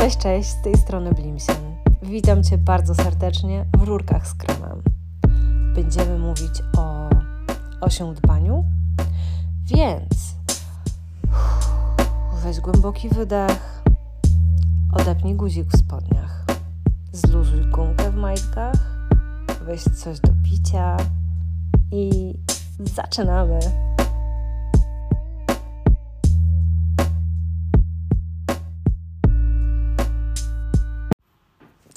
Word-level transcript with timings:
Cześć, 0.00 0.18
cześć, 0.18 0.48
z 0.48 0.62
tej 0.62 0.74
strony 0.74 1.12
Blimsen. 1.12 1.76
Witam 2.02 2.44
Cię 2.44 2.58
bardzo 2.58 2.94
serdecznie 2.94 3.66
w 3.78 3.82
Rurkach 3.82 4.26
z 4.26 4.34
Kremem. 4.34 4.82
Będziemy 5.74 6.18
mówić 6.18 6.62
o 6.78 7.08
osiądbaniu, 7.80 8.64
więc 9.64 10.34
weź 12.44 12.60
głęboki 12.60 13.08
wydech, 13.08 13.82
odepnij 14.92 15.34
guzik 15.34 15.68
w 15.68 15.78
spodniach, 15.78 16.44
zluzuj 17.12 17.70
gumkę 17.70 18.10
w 18.10 18.16
majtkach, 18.16 19.08
weź 19.64 19.82
coś 19.82 20.20
do 20.20 20.32
picia 20.44 20.96
i 21.92 22.34
zaczynamy. 22.78 23.89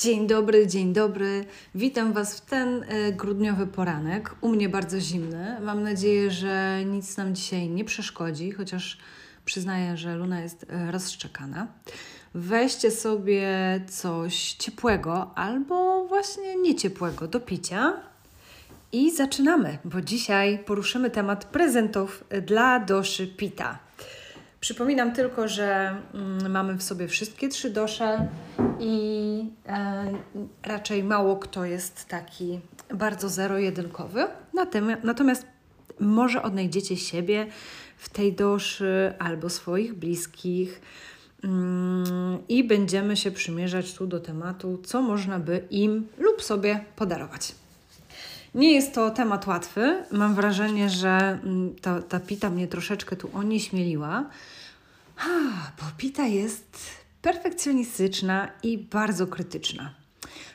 Dzień 0.04 0.28
dobry, 0.28 0.68
dzień 0.68 0.94
dobry. 0.94 1.46
Witam 1.76 2.14
Was 2.14 2.38
w 2.38 2.42
ten 2.42 2.84
e, 2.88 3.12
grudniowy 3.12 3.68
poranek. 3.68 4.36
U 4.42 4.50
mnie 4.50 4.70
bardzo 4.70 5.00
zimny. 5.00 5.58
Mam 5.62 5.84
nadzieję, 5.84 6.32
że 6.32 6.84
nic 6.86 7.18
nam 7.18 7.36
dzisiaj 7.36 7.70
nie 7.70 7.86
przeszkodzi, 7.86 8.52
chociaż 8.52 8.98
przyznaję, 9.46 9.98
że 9.98 10.16
Luna 10.16 10.42
jest 10.42 10.66
e, 10.70 10.92
rozszczekana. 10.92 11.68
Weźcie 12.34 12.92
sobie 12.92 13.50
coś 13.90 14.54
ciepłego 14.54 15.32
albo 15.36 16.06
właśnie 16.06 16.56
nieciepłego 16.56 17.28
do 17.28 17.40
picia. 17.40 17.94
I 18.92 19.12
zaczynamy, 19.12 19.78
bo 19.86 20.02
dzisiaj 20.02 20.60
poruszymy 20.60 21.10
temat 21.10 21.46
prezentów 21.46 22.24
dla 22.42 22.80
Doszy 22.80 23.28
Pita. 23.28 23.80
Przypominam 24.64 25.14
tylko, 25.14 25.48
że 25.48 25.96
mm, 26.14 26.52
mamy 26.52 26.78
w 26.78 26.84
sobie 26.84 27.08
wszystkie 27.08 27.50
trzy 27.50 27.70
dosze 27.70 28.28
i 28.80 29.46
e, 29.68 30.06
raczej 30.64 31.04
mało 31.04 31.36
kto 31.36 31.66
jest 31.66 32.08
taki 32.08 32.60
bardzo 32.94 33.30
zero-jedynkowy. 33.30 34.28
Natomiast, 35.04 35.46
może 36.00 36.44
odnajdziecie 36.44 36.98
siebie 36.98 37.48
w 37.98 38.10
tej 38.10 38.34
doszy 38.34 39.14
albo 39.20 39.50
swoich 39.50 39.94
bliskich 39.94 40.82
mm, 41.44 42.38
i 42.50 42.64
będziemy 42.64 43.18
się 43.18 43.32
przymierzać 43.32 43.94
tu 43.94 44.08
do 44.08 44.20
tematu, 44.20 44.80
co 44.84 45.02
można 45.02 45.40
by 45.40 45.68
im 45.70 46.08
lub 46.18 46.44
sobie 46.44 46.86
podarować. 46.96 47.56
Nie 48.56 48.72
jest 48.72 48.94
to 48.94 49.10
temat 49.10 49.48
łatwy. 49.48 50.04
Mam 50.12 50.36
wrażenie, 50.36 50.90
że 50.90 51.40
mm, 51.44 51.76
ta, 51.82 52.02
ta 52.02 52.20
pita 52.20 52.50
mnie 52.50 52.68
troszeczkę 52.68 53.16
tu 53.16 53.30
onieśmieliła, 53.34 54.26
bo 55.80 55.84
pita 55.98 56.26
jest 56.26 56.80
perfekcjonistyczna 57.22 58.52
i 58.64 58.78
bardzo 58.78 59.28
krytyczna, 59.28 59.94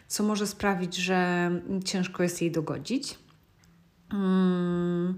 co 0.09 0.23
może 0.23 0.47
sprawić, 0.47 0.97
że 0.97 1.51
ciężko 1.84 2.23
jest 2.23 2.42
jej 2.42 2.51
dogodzić. 2.51 3.19
Hmm, 4.11 5.14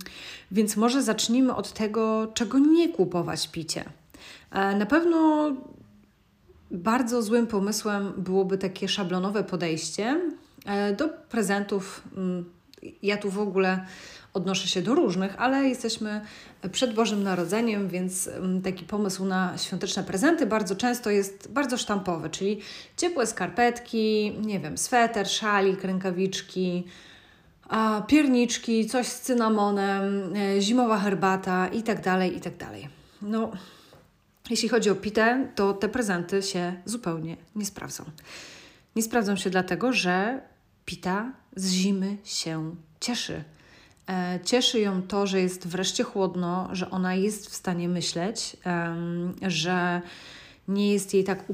więc 0.51 0.77
może 0.77 1.03
zacznijmy 1.03 1.55
od 1.55 1.73
tego, 1.73 2.33
czego 2.35 2.59
nie 2.59 2.89
kupować 2.89 3.49
picie. 3.49 3.85
E, 4.51 4.77
na 4.77 4.87
pewno 4.87 5.51
bardzo 6.71 7.23
złym 7.23 7.47
pomysłem 7.47 8.13
byłoby 8.17 8.59
takie 8.59 8.89
szablonowe 8.89 9.45
podejście 9.45 10.21
e, 10.67 10.97
do 10.97 11.09
prezentów 11.09 12.03
mm, 12.17 12.45
ja 13.03 13.17
tu 13.17 13.31
w 13.31 13.39
ogóle 13.39 13.87
odnoszę 14.35 14.69
się 14.69 14.83
do 14.83 14.95
różnych, 14.95 15.41
ale 15.41 15.69
jesteśmy 15.69 16.21
przed 16.73 16.95
Bożym 16.95 17.23
Narodzeniem, 17.23 17.89
więc 17.89 18.29
mm, 18.29 18.63
taki 18.63 18.85
pomysł 18.85 19.25
na 19.25 19.59
świąteczne 19.59 20.05
prezenty 20.05 20.47
bardzo 20.47 20.77
często 20.77 21.11
jest 21.11 21.53
bardzo 21.53 21.77
sztampowy, 21.77 22.31
czyli 22.31 22.61
ciepłe 22.97 23.27
skarpetki, 23.27 24.33
nie 24.43 24.61
wiem, 24.61 24.79
sweter, 24.79 25.29
szalik, 25.29 25.85
rękawiczki, 25.85 26.85
pierniczki, 28.07 28.87
coś 28.87 29.07
z 29.07 29.21
cynamonem, 29.21 30.35
e, 30.37 30.61
zimowa 30.61 30.99
herbata 30.99 31.69
i 31.69 31.83
tak 31.83 32.05
dalej, 32.05 32.37
i 32.37 32.41
tak. 32.41 32.55
No, 33.23 33.51
jeśli 34.51 34.69
chodzi 34.69 34.91
o 34.91 34.95
pitę, 34.95 35.49
to 35.55 35.73
te 35.73 35.89
prezenty 35.89 36.43
się 36.43 36.83
zupełnie 36.85 37.37
nie 37.57 37.67
sprawdzą. 37.67 38.05
Nie 38.97 39.03
sprawdzą 39.03 39.37
się 39.37 39.51
dlatego, 39.51 39.93
że 39.93 40.41
pita 40.85 41.33
z 41.57 41.71
zimy 41.71 42.17
się 42.25 42.75
cieszy. 43.01 43.45
E, 44.11 44.39
cieszy 44.45 44.81
ją 44.81 45.03
to, 45.03 45.27
że 45.27 45.41
jest 45.41 45.69
wreszcie 45.69 46.05
chłodno, 46.05 46.69
że 46.73 46.91
ona 46.91 47.15
jest 47.15 47.51
w 47.51 47.55
stanie 47.55 47.89
myśleć, 47.89 48.57
że 49.47 50.03
nie 50.69 50.93
jest 50.93 51.15
jej 51.15 51.25
tak 51.25 51.45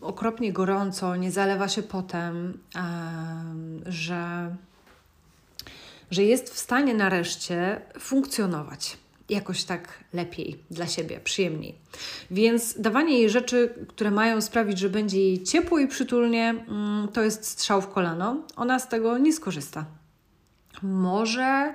okropnie 0.00 0.52
gorąco, 0.52 1.16
nie 1.16 1.30
zalewa 1.30 1.68
się 1.68 1.82
potem, 1.82 2.58
że, 3.86 4.54
że 6.10 6.22
jest 6.22 6.54
w 6.54 6.58
stanie 6.58 6.94
nareszcie 6.94 7.80
funkcjonować 7.98 8.96
jakoś 9.28 9.64
tak 9.64 10.04
lepiej 10.12 10.58
dla 10.70 10.86
siebie, 10.86 11.20
przyjemniej. 11.24 11.74
Więc 12.30 12.80
dawanie 12.80 13.18
jej 13.18 13.30
rzeczy, 13.30 13.74
które 13.88 14.10
mają 14.10 14.40
sprawić, 14.40 14.78
że 14.78 14.90
będzie 14.90 15.20
jej 15.20 15.42
ciepło 15.42 15.78
i 15.78 15.88
przytulnie, 15.88 16.50
mm, 16.68 17.08
to 17.08 17.22
jest 17.22 17.46
strzał 17.46 17.82
w 17.82 17.88
kolano. 17.88 18.42
Ona 18.56 18.78
z 18.78 18.88
tego 18.88 19.18
nie 19.18 19.32
skorzysta. 19.32 19.84
Może 20.82 21.74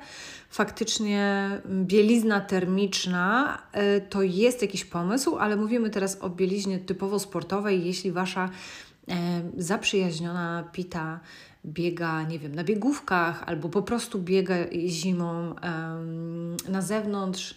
faktycznie 0.49 1.49
bielizna 1.65 2.41
termiczna 2.41 3.57
y, 3.97 4.01
to 4.01 4.21
jest 4.21 4.61
jakiś 4.61 4.85
pomysł, 4.85 5.37
ale 5.37 5.55
mówimy 5.55 5.89
teraz 5.89 6.21
o 6.21 6.29
bieliźnie 6.29 6.79
typowo 6.79 7.19
sportowej. 7.19 7.85
Jeśli 7.85 8.11
wasza 8.11 8.49
e, 9.07 9.41
zaprzyjaźniona 9.57 10.69
pita 10.71 11.19
biega, 11.65 12.23
nie 12.23 12.39
wiem, 12.39 12.55
na 12.55 12.63
biegówkach 12.63 13.43
albo 13.45 13.69
po 13.69 13.81
prostu 13.81 14.19
biega 14.19 14.55
zimą 14.87 15.55
na 16.69 16.81
zewnątrz 16.81 17.55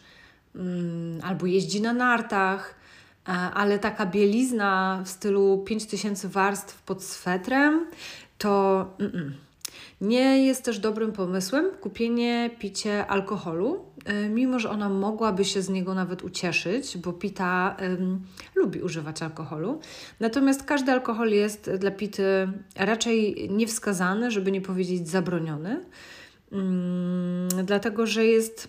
mm, 0.54 1.20
albo 1.22 1.46
jeździ 1.46 1.80
na 1.80 1.92
nartach, 1.92 2.74
e, 3.28 3.30
ale 3.32 3.78
taka 3.78 4.06
bielizna 4.06 5.02
w 5.04 5.08
stylu 5.08 5.64
5000 5.66 6.28
warstw 6.28 6.82
pod 6.82 7.04
swetrem 7.04 7.86
to 8.38 8.86
mm 8.98 9.12
-mm. 9.12 9.30
Nie 10.02 10.46
jest 10.46 10.64
też 10.64 10.78
dobrym 10.78 11.12
pomysłem 11.12 11.70
kupienie 11.80 12.50
picie 12.58 13.06
alkoholu, 13.06 13.84
e, 14.04 14.28
mimo 14.28 14.58
że 14.58 14.70
ona 14.70 14.88
mogłaby 14.88 15.44
się 15.44 15.62
z 15.62 15.68
niego 15.68 15.94
nawet 15.94 16.22
ucieszyć, 16.22 16.98
bo 16.98 17.12
pita 17.12 17.76
lubi 18.54 18.80
używać 18.80 19.22
alkoholu. 19.22 19.80
Natomiast 20.20 20.62
każdy 20.62 20.92
alkohol 20.92 21.30
jest 21.30 21.70
dla 21.70 21.90
pity 21.90 22.48
raczej 22.76 23.48
niewskazany, 23.50 24.30
żeby 24.30 24.52
nie 24.52 24.60
powiedzieć 24.60 25.08
zabroniony, 25.08 25.84
mm, 26.52 27.48
dlatego 27.64 28.06
że 28.06 28.26
jest 28.26 28.68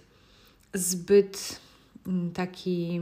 zbyt 0.74 1.60
mm, 2.08 2.32
taki 2.32 3.02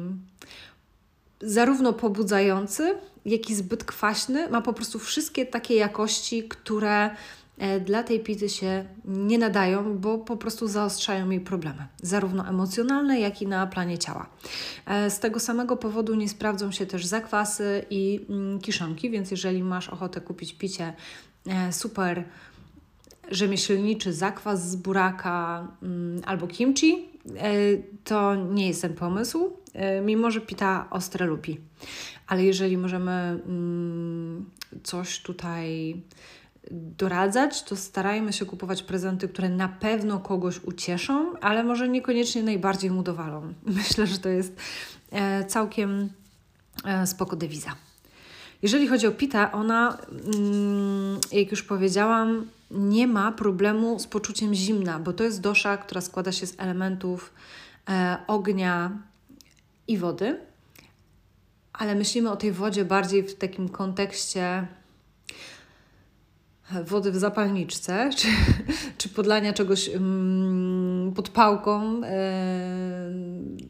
zarówno 1.42 1.94
pobudzający, 1.94 2.96
jak 3.26 3.50
i 3.50 3.56
zbyt 3.56 3.84
kwaśny. 3.84 4.50
Ma 4.50 4.62
po 4.62 4.74
prostu 4.74 5.00
wszystkie 5.00 5.46
takie 5.46 5.76
jakości, 5.76 6.44
które 6.44 7.10
dla 7.86 8.04
tej 8.04 8.20
pity 8.20 8.50
się 8.50 8.86
nie 9.06 9.38
nadają, 9.38 9.98
bo 9.98 10.18
po 10.18 10.38
prostu 10.38 10.68
zaostrzają 10.68 11.30
jej 11.30 11.42
problemy, 11.42 11.88
zarówno 12.02 12.48
emocjonalne, 12.48 13.20
jak 13.20 13.42
i 13.42 13.48
na 13.48 13.68
planie 13.68 13.98
ciała. 13.98 14.30
E, 14.86 15.10
z 15.10 15.20
tego 15.20 15.40
samego 15.40 15.78
powodu 15.78 16.16
nie 16.16 16.30
sprawdzą 16.30 16.72
się 16.72 16.86
też 16.86 17.06
zakwasy 17.06 17.86
i 17.90 18.26
mm, 18.30 18.60
kiszonki, 18.60 19.10
więc 19.10 19.32
jeżeli 19.32 19.64
masz 19.64 19.90
ochotę 19.90 20.22
kupić 20.22 20.54
picie 20.54 20.94
e, 21.48 21.74
super 21.74 22.24
rzemieślniczy 23.32 24.14
zakwas 24.14 24.70
z 24.70 24.76
buraka 24.76 25.68
mm, 25.84 26.22
albo 26.26 26.48
kimchi, 26.48 27.12
to 28.04 28.36
nie 28.36 28.68
jest 28.68 28.82
ten 28.82 28.94
pomysł, 28.94 29.52
mimo 30.06 30.32
że 30.32 30.42
pita 30.42 30.88
ostre 30.90 31.26
lubi. 31.26 31.60
Ale 32.28 32.44
jeżeli 32.44 32.78
możemy 32.78 33.12
mm, 33.12 34.46
coś 34.84 35.22
tutaj 35.22 35.96
doradzać, 36.72 37.64
to 37.64 37.76
starajmy 37.76 38.34
się 38.34 38.46
kupować 38.46 38.84
prezenty, 38.84 39.30
które 39.30 39.50
na 39.50 39.70
pewno 39.70 40.20
kogoś 40.20 40.60
ucieszą, 40.64 41.34
ale 41.40 41.64
może 41.64 41.90
niekoniecznie 41.90 42.44
najbardziej 42.44 42.92
mu 42.92 43.04
dowalą. 43.04 43.54
Myślę, 43.78 44.08
że 44.08 44.20
to 44.20 44.30
jest 44.30 44.56
e, 45.12 45.46
całkiem 45.46 46.10
e, 46.86 47.08
spoko 47.08 47.36
dewiza. 47.36 47.76
Jeżeli 48.62 48.88
chodzi 48.88 49.08
o 49.08 49.12
Pita, 49.12 49.52
ona, 49.52 49.98
mm, 50.36 51.20
jak 51.32 51.52
już 51.52 51.64
powiedziałam, 51.64 52.48
nie 52.72 53.08
ma 53.08 53.32
problemu 53.32 54.00
z 54.00 54.08
poczuciem 54.08 54.54
zimna, 54.54 55.00
bo 55.00 55.14
to 55.14 55.24
jest 55.24 55.42
dosza, 55.42 55.78
która 55.78 56.02
składa 56.02 56.32
się 56.32 56.48
z 56.48 56.56
elementów 56.58 57.34
e, 57.90 58.18
ognia 58.28 58.92
i 59.88 59.98
wody, 59.98 60.40
ale 61.74 61.96
myślimy 61.96 62.32
o 62.32 62.36
tej 62.36 62.52
wodzie 62.52 62.86
bardziej 62.86 63.24
w 63.24 63.36
takim 63.36 63.70
kontekście 63.70 64.68
wody 66.86 67.12
w 67.12 67.16
zapalniczce, 67.16 68.10
czy, 68.18 68.28
czy 68.98 69.10
podlania 69.10 69.54
czegoś 69.54 69.90
mm, 69.90 71.14
pod 71.16 71.30
pałką, 71.30 72.02
e, 72.04 73.12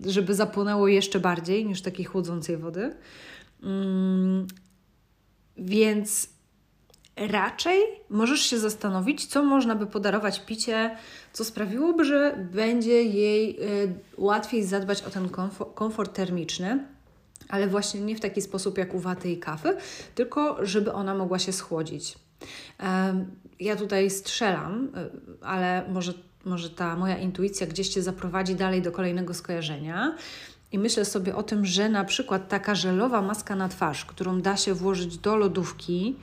żeby 0.06 0.36
zapłonęło 0.36 0.88
jeszcze 0.88 1.20
bardziej 1.20 1.66
niż 1.66 1.82
takiej 1.82 2.06
chłodzącej 2.06 2.58
wody. 2.58 2.96
Mm, 3.64 4.48
Więc 5.58 6.30
raczej 7.16 7.82
możesz 8.10 8.42
się 8.42 8.60
zastanowić, 8.60 9.26
co 9.26 9.44
można 9.44 9.76
by 9.76 9.88
podarować 9.88 10.46
picie, 10.46 10.98
co 11.34 11.46
sprawiłoby, 11.46 12.06
że 12.06 12.48
będzie 12.54 13.04
jej 13.04 13.60
y, 13.84 13.94
łatwiej 14.18 14.64
zadbać 14.64 15.02
o 15.04 15.10
ten 15.10 15.30
komfort, 15.30 15.74
komfort 15.74 16.14
termiczny 16.14 16.86
ale 17.52 17.68
właśnie 17.68 18.02
nie 18.02 18.16
w 18.16 18.20
taki 18.20 18.42
sposób 18.42 18.78
jak 18.78 18.94
u 18.94 19.00
waty 19.00 19.32
i 19.32 19.40
kawy, 19.40 19.78
tylko 20.16 20.66
żeby 20.66 20.94
ona 20.94 21.16
mogła 21.16 21.40
się 21.40 21.54
schłodzić. 21.54 22.16
Ja 23.60 23.76
tutaj 23.76 24.10
strzelam, 24.10 24.86
y, 24.86 25.46
ale 25.46 25.86
może, 25.90 26.14
może 26.46 26.70
ta 26.70 26.96
moja 26.96 27.18
intuicja 27.18 27.68
gdzieś 27.68 27.90
Cię 27.90 28.04
zaprowadzi 28.04 28.56
dalej 28.56 28.82
do 28.82 28.92
kolejnego 28.92 29.34
skojarzenia. 29.34 30.16
I 30.72 30.80
myślę 30.80 31.06
sobie 31.06 31.36
o 31.36 31.44
tym, 31.44 31.66
że 31.66 31.90
na 31.90 32.04
przykład 32.04 32.48
taka 32.48 32.76
żelowa 32.76 33.22
maska 33.22 33.56
na 33.56 33.70
twarz, 33.70 34.06
którą 34.06 34.42
da 34.42 34.58
się 34.58 34.74
włożyć 34.74 35.18
do 35.18 35.36
lodówki 35.36 36.16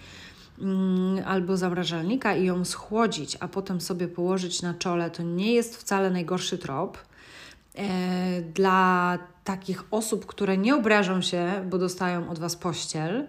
mm, 0.60 1.24
albo 1.26 1.56
zamrażalnika 1.56 2.36
i 2.36 2.44
ją 2.44 2.64
schłodzić, 2.64 3.36
a 3.40 3.48
potem 3.48 3.80
sobie 3.80 4.08
położyć 4.08 4.62
na 4.62 4.74
czole, 4.74 5.10
to 5.10 5.22
nie 5.22 5.52
jest 5.52 5.76
wcale 5.76 6.10
najgorszy 6.10 6.58
trop. 6.58 6.98
E, 7.74 8.42
dla 8.42 9.18
takich 9.44 9.84
osób, 9.90 10.26
które 10.26 10.58
nie 10.58 10.76
obrażą 10.76 11.22
się, 11.22 11.66
bo 11.70 11.78
dostają 11.78 12.30
od 12.30 12.38
Was 12.38 12.56
pościel, 12.56 13.28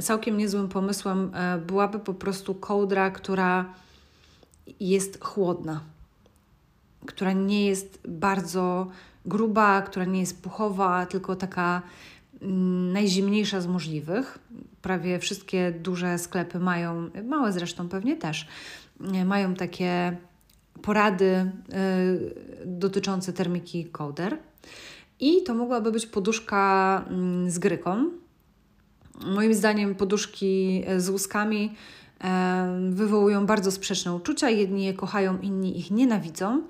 całkiem 0.00 0.38
niezłym 0.38 0.68
pomysłem 0.68 1.30
e, 1.34 1.58
byłaby 1.58 1.98
po 1.98 2.14
prostu 2.14 2.54
kołdra, 2.54 3.10
która 3.10 3.74
jest 4.80 5.24
chłodna, 5.24 5.80
która 7.06 7.32
nie 7.32 7.66
jest 7.66 8.00
bardzo 8.08 8.86
gruba, 9.26 9.82
która 9.82 10.04
nie 10.04 10.20
jest 10.20 10.42
puchowa, 10.42 11.06
tylko 11.06 11.36
taka 11.36 11.82
mm, 12.42 12.92
najzimniejsza 12.92 13.60
z 13.60 13.66
możliwych. 13.66 14.38
Prawie 14.82 15.18
wszystkie 15.18 15.72
duże 15.72 16.18
sklepy 16.18 16.58
mają, 16.58 17.10
małe 17.24 17.52
zresztą 17.52 17.88
pewnie 17.88 18.16
też, 18.16 18.48
e, 19.14 19.24
mają 19.24 19.54
takie 19.54 20.16
porady 20.82 21.24
y, 21.24 22.66
dotyczące 22.66 23.32
termiki 23.32 23.84
kołder. 23.84 24.38
I 25.20 25.42
to 25.42 25.54
mogłaby 25.54 25.92
być 25.92 26.06
poduszka 26.06 27.04
mm, 27.08 27.50
z 27.50 27.58
gryką. 27.58 28.10
Moim 29.26 29.54
zdaniem 29.54 29.94
poduszki 29.94 30.84
z 30.96 31.08
łuskami 31.08 31.74
wywołują 32.90 33.46
bardzo 33.46 33.70
sprzeczne 33.70 34.14
uczucia. 34.14 34.50
Jedni 34.50 34.84
je 34.84 34.94
kochają, 34.94 35.38
inni 35.38 35.78
ich 35.78 35.90
nienawidzą. 35.90 36.62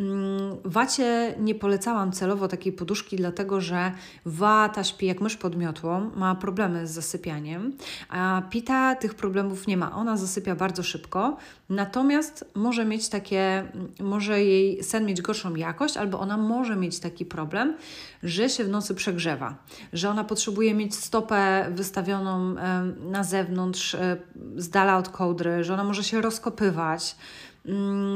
Mm, 0.00 0.56
wacie 0.64 1.34
nie 1.40 1.54
polecałam 1.54 2.12
celowo 2.12 2.48
takiej 2.48 2.72
poduszki, 2.72 3.16
dlatego 3.16 3.60
że 3.60 3.92
wata 4.24 4.84
śpi 4.84 5.06
jak 5.06 5.20
mysz 5.20 5.36
pod 5.36 5.56
miotłą, 5.56 6.10
ma 6.16 6.34
problemy 6.34 6.86
z 6.86 6.90
zasypianiem, 6.90 7.72
a 8.08 8.42
pita 8.50 8.94
tych 8.94 9.14
problemów 9.14 9.66
nie 9.66 9.76
ma. 9.76 9.92
Ona 9.92 10.16
zasypia 10.16 10.54
bardzo 10.54 10.82
szybko, 10.82 11.36
natomiast 11.68 12.44
może 12.54 12.84
mieć 12.84 13.08
takie, 13.08 13.68
może 14.00 14.44
jej 14.44 14.84
sen 14.84 15.06
mieć 15.06 15.22
gorszą 15.22 15.54
jakość, 15.54 15.96
albo 15.96 16.20
ona 16.20 16.36
może 16.36 16.76
mieć 16.76 16.98
taki 16.98 17.26
problem, 17.26 17.76
że 18.22 18.48
się 18.48 18.64
w 18.64 18.68
nocy 18.68 18.94
przegrzewa, 18.94 19.56
że 19.92 20.10
ona 20.10 20.24
potrzebuje 20.24 20.74
mieć 20.74 20.94
stopę 20.94 21.66
wystawioną 21.70 22.54
na 23.00 23.24
zewnątrz, 23.24 23.94
e, 23.94 24.16
z 24.56 24.68
dala 24.68 24.98
od 24.98 25.08
kołdry, 25.08 25.64
że 25.64 25.74
ona 25.74 25.84
może 25.84 26.04
się 26.04 26.20
rozkopywać 26.20 27.16
Mm, 27.18 27.47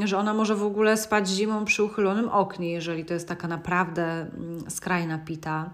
że 0.04 0.18
ona 0.18 0.34
może 0.34 0.56
w 0.56 0.62
ogóle 0.62 0.96
spać 0.96 1.28
zimą 1.28 1.64
przy 1.64 1.84
uchylonym 1.84 2.28
oknie, 2.28 2.72
jeżeli 2.72 3.04
to 3.04 3.14
jest 3.14 3.28
taka 3.28 3.48
naprawdę 3.48 4.04
mm, 4.04 4.70
skrajna 4.70 5.18
pita. 5.18 5.70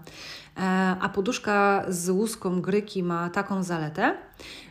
E, 0.57 0.61
a 1.01 1.09
poduszka 1.09 1.85
z 1.87 2.09
łuską 2.09 2.61
gryki 2.61 3.03
ma 3.03 3.29
taką 3.29 3.63
zaletę, 3.63 4.17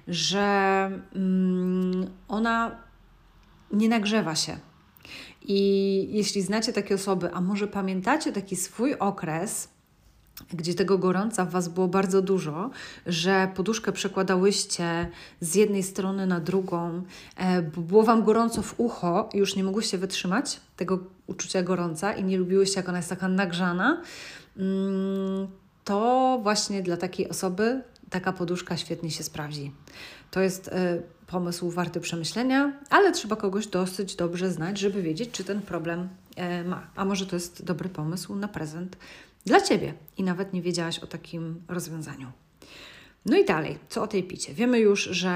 że 0.08 0.90
mm, 1.14 2.10
ona 2.28 2.76
nie 3.72 3.88
nagrzewa 3.88 4.34
się. 4.34 4.56
I 5.42 6.08
jeśli 6.10 6.42
znacie 6.42 6.72
takie 6.72 6.94
osoby, 6.94 7.30
a 7.32 7.40
może 7.40 7.66
pamiętacie 7.66 8.32
taki 8.32 8.56
swój 8.56 8.94
okres, 8.94 9.77
gdzie 10.52 10.74
tego 10.74 10.98
gorąca 10.98 11.44
w 11.44 11.50
Was 11.50 11.68
było 11.68 11.88
bardzo 11.88 12.22
dużo, 12.22 12.70
że 13.06 13.50
poduszkę 13.54 13.92
przekładałyście 13.92 15.10
z 15.40 15.54
jednej 15.54 15.82
strony 15.82 16.26
na 16.26 16.40
drugą, 16.40 17.02
e, 17.36 17.62
było 17.62 18.02
Wam 18.02 18.24
gorąco 18.24 18.62
w 18.62 18.80
ucho 18.80 19.28
już 19.34 19.56
nie 19.56 19.64
mogłyście 19.64 19.98
wytrzymać 19.98 20.60
tego 20.76 20.98
uczucia 21.26 21.62
gorąca 21.62 22.12
i 22.12 22.24
nie 22.24 22.38
lubiłyście, 22.38 22.80
jak 22.80 22.88
ona 22.88 22.98
jest 22.98 23.10
taka 23.10 23.28
nagrzana, 23.28 24.02
mm, 24.56 25.48
to 25.84 26.38
właśnie 26.42 26.82
dla 26.82 26.96
takiej 26.96 27.28
osoby 27.28 27.82
taka 28.10 28.32
poduszka 28.32 28.76
świetnie 28.76 29.10
się 29.10 29.22
sprawdzi. 29.24 29.72
To 30.30 30.40
jest 30.40 30.68
e, 30.68 31.02
pomysł 31.26 31.70
warty 31.70 32.00
przemyślenia, 32.00 32.72
ale 32.90 33.12
trzeba 33.12 33.36
kogoś 33.36 33.66
dosyć 33.66 34.16
dobrze 34.16 34.50
znać, 34.50 34.78
żeby 34.78 35.02
wiedzieć, 35.02 35.30
czy 35.30 35.44
ten 35.44 35.62
problem 35.62 36.08
e, 36.36 36.64
ma. 36.64 36.86
A 36.96 37.04
może 37.04 37.26
to 37.26 37.36
jest 37.36 37.64
dobry 37.64 37.88
pomysł 37.88 38.34
na 38.34 38.48
prezent 38.48 38.96
dla 39.46 39.60
Ciebie 39.60 39.94
i 40.16 40.22
nawet 40.22 40.52
nie 40.52 40.62
wiedziałaś 40.62 40.98
o 40.98 41.06
takim 41.06 41.62
rozwiązaniu. 41.68 42.32
No 43.26 43.36
i 43.36 43.44
dalej, 43.44 43.78
co 43.88 44.02
o 44.02 44.06
tej 44.06 44.22
picie? 44.22 44.54
Wiemy 44.54 44.80
już, 44.80 45.02
że 45.04 45.28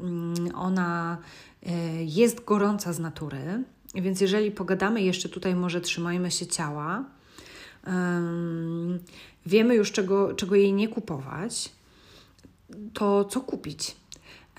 mm, 0.00 0.34
ona 0.54 1.18
e, 1.66 2.04
jest 2.04 2.44
gorąca 2.44 2.92
z 2.92 2.98
natury, 2.98 3.64
więc 3.94 4.20
jeżeli 4.20 4.50
pogadamy 4.50 5.02
jeszcze 5.02 5.28
tutaj, 5.28 5.54
może 5.54 5.80
trzymajmy 5.80 6.30
się 6.30 6.46
ciała. 6.46 7.04
Wiemy 9.46 9.74
już, 9.74 9.92
czego, 9.92 10.34
czego 10.34 10.54
jej 10.54 10.72
nie 10.72 10.88
kupować, 10.88 11.72
to 12.94 13.24
co 13.24 13.40
kupić. 13.40 13.96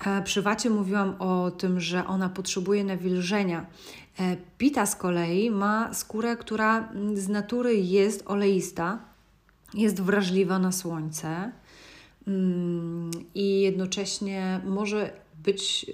E, 0.06 0.22
przy 0.22 0.42
wacie 0.42 0.70
mówiłam 0.70 1.14
o 1.18 1.50
tym, 1.50 1.80
że 1.80 2.06
ona 2.06 2.28
potrzebuje 2.28 2.84
nawilżenia. 2.84 3.66
E, 4.20 4.36
pita 4.58 4.86
z 4.86 4.96
kolei 4.96 5.50
ma 5.50 5.94
skórę, 5.94 6.36
która 6.36 6.88
z 7.14 7.28
natury 7.28 7.76
jest 7.76 8.22
oleista, 8.26 8.98
jest 9.74 10.00
wrażliwa 10.02 10.58
na 10.58 10.72
słońce 10.72 11.52
mm, 12.26 13.10
i 13.34 13.60
jednocześnie 13.60 14.60
może 14.64 15.12
być 15.44 15.86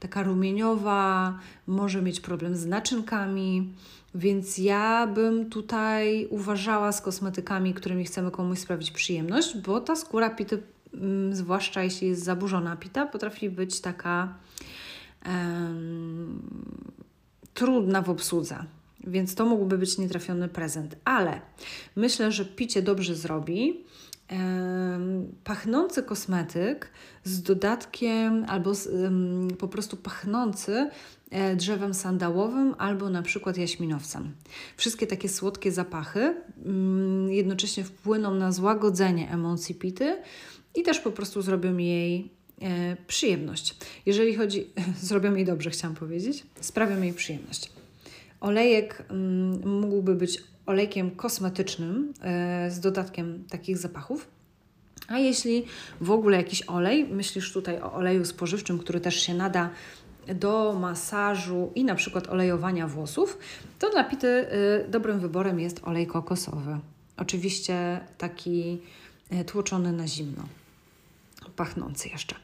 taka 0.00 0.22
rumieniowa, 0.22 1.38
może 1.66 2.02
mieć 2.02 2.20
problem 2.20 2.56
z 2.56 2.66
naczynkami. 2.66 3.72
Więc 4.14 4.58
ja 4.58 5.06
bym 5.06 5.50
tutaj 5.50 6.26
uważała 6.30 6.92
z 6.92 7.00
kosmetykami, 7.00 7.74
którymi 7.74 8.04
chcemy 8.04 8.30
komuś 8.30 8.58
sprawić 8.58 8.90
przyjemność, 8.90 9.58
bo 9.58 9.80
ta 9.80 9.96
skóra 9.96 10.30
pity, 10.30 10.62
zwłaszcza 11.30 11.82
jeśli 11.82 12.08
jest 12.08 12.24
zaburzona 12.24 12.76
pita, 12.76 13.06
potrafi 13.06 13.50
być 13.50 13.80
taka 13.80 14.34
trudna 17.54 18.02
w 18.02 18.10
obsłudze. 18.10 18.64
Więc 19.06 19.34
to 19.34 19.46
mógłby 19.46 19.78
być 19.78 19.98
nietrafiony 19.98 20.48
prezent, 20.48 20.96
ale 21.04 21.40
myślę, 21.96 22.32
że 22.32 22.44
picie 22.44 22.82
dobrze 22.82 23.14
zrobi. 23.14 23.84
Pachnący 25.44 26.02
kosmetyk 26.02 26.90
z 27.24 27.42
dodatkiem 27.42 28.44
albo 28.48 28.74
z, 28.74 28.88
po 29.58 29.68
prostu 29.68 29.96
pachnący 29.96 30.90
e, 31.30 31.56
drzewem 31.56 31.94
sandałowym 31.94 32.74
albo 32.78 33.10
na 33.10 33.22
przykład 33.22 33.56
jaśminowcem. 33.56 34.34
Wszystkie 34.76 35.06
takie 35.06 35.28
słodkie 35.28 35.72
zapachy 35.72 36.34
mm, 36.64 37.32
jednocześnie 37.32 37.84
wpłyną 37.84 38.34
na 38.34 38.52
złagodzenie 38.52 39.30
emocji 39.30 39.74
pity 39.74 40.22
i 40.78 40.82
też 40.82 41.00
po 41.00 41.10
prostu 41.10 41.42
zrobią 41.42 41.76
jej 41.76 42.30
e, 42.62 42.96
przyjemność. 43.06 43.76
Jeżeli 44.06 44.34
chodzi, 44.34 44.66
zrobią 45.00 45.34
jej 45.34 45.44
dobrze, 45.44 45.70
chciałam 45.70 45.96
powiedzieć, 45.96 46.46
sprawią 46.60 47.02
jej 47.02 47.12
przyjemność. 47.12 47.72
Olejek 48.40 49.04
mm, 49.10 49.80
mógłby 49.80 50.14
być 50.14 50.42
olejkiem 50.66 51.10
kosmetycznym 51.10 52.12
e, 52.22 52.70
z 52.70 52.80
dodatkiem 52.80 53.44
takich 53.50 53.78
zapachów. 53.78 54.28
A 55.08 55.18
jeśli 55.18 55.64
w 56.00 56.10
ogóle 56.10 56.36
jakiś 56.36 56.62
olej, 56.62 57.04
myślisz 57.04 57.52
tutaj 57.52 57.80
o 57.80 57.92
oleju 57.92 58.24
spożywczym, 58.24 58.78
który 58.78 59.00
też 59.00 59.22
się 59.22 59.34
nada 59.34 59.70
do 60.34 60.72
masażu 60.80 61.72
i 61.74 61.84
na 61.84 61.94
przykład 61.94 62.28
olejowania 62.28 62.86
włosów, 62.86 63.38
to 63.78 63.90
dla 63.90 64.04
pity 64.04 64.26
y, 64.26 64.88
dobrym 64.88 65.20
wyborem 65.20 65.60
jest 65.60 65.80
olej 65.84 66.06
kokosowy. 66.06 66.78
Oczywiście 67.16 68.00
taki 68.18 68.78
e, 69.30 69.44
tłoczony 69.44 69.92
na 69.92 70.06
zimno, 70.06 70.42
pachnący 71.58 72.08
jeszcze. 72.08 72.34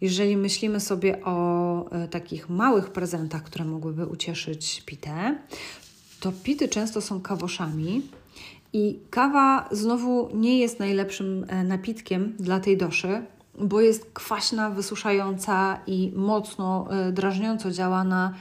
Jeżeli 0.00 0.36
myślimy 0.36 0.80
sobie 0.80 1.24
o 1.24 1.90
e, 1.90 2.08
takich 2.08 2.48
małych 2.48 2.90
prezentach, 2.90 3.42
które 3.42 3.64
mogłyby 3.64 4.06
ucieszyć 4.06 4.82
pitę, 4.86 5.38
to 6.20 6.32
pity 6.42 6.68
często 6.68 7.00
są 7.00 7.20
kawoszami. 7.20 8.02
I 8.72 8.98
kawa 9.10 9.68
znowu 9.72 10.30
nie 10.34 10.58
jest 10.58 10.78
najlepszym 10.78 11.46
e, 11.48 11.64
napitkiem 11.64 12.34
dla 12.38 12.60
tej 12.60 12.76
doszy, 12.76 13.22
bo 13.58 13.80
jest 13.80 14.10
kwaśna, 14.12 14.70
wysuszająca 14.70 15.80
i 15.86 16.12
mocno 16.16 16.88
e, 16.90 17.12
drażniąco 17.12 17.70
działa 17.70 18.04
na 18.04 18.34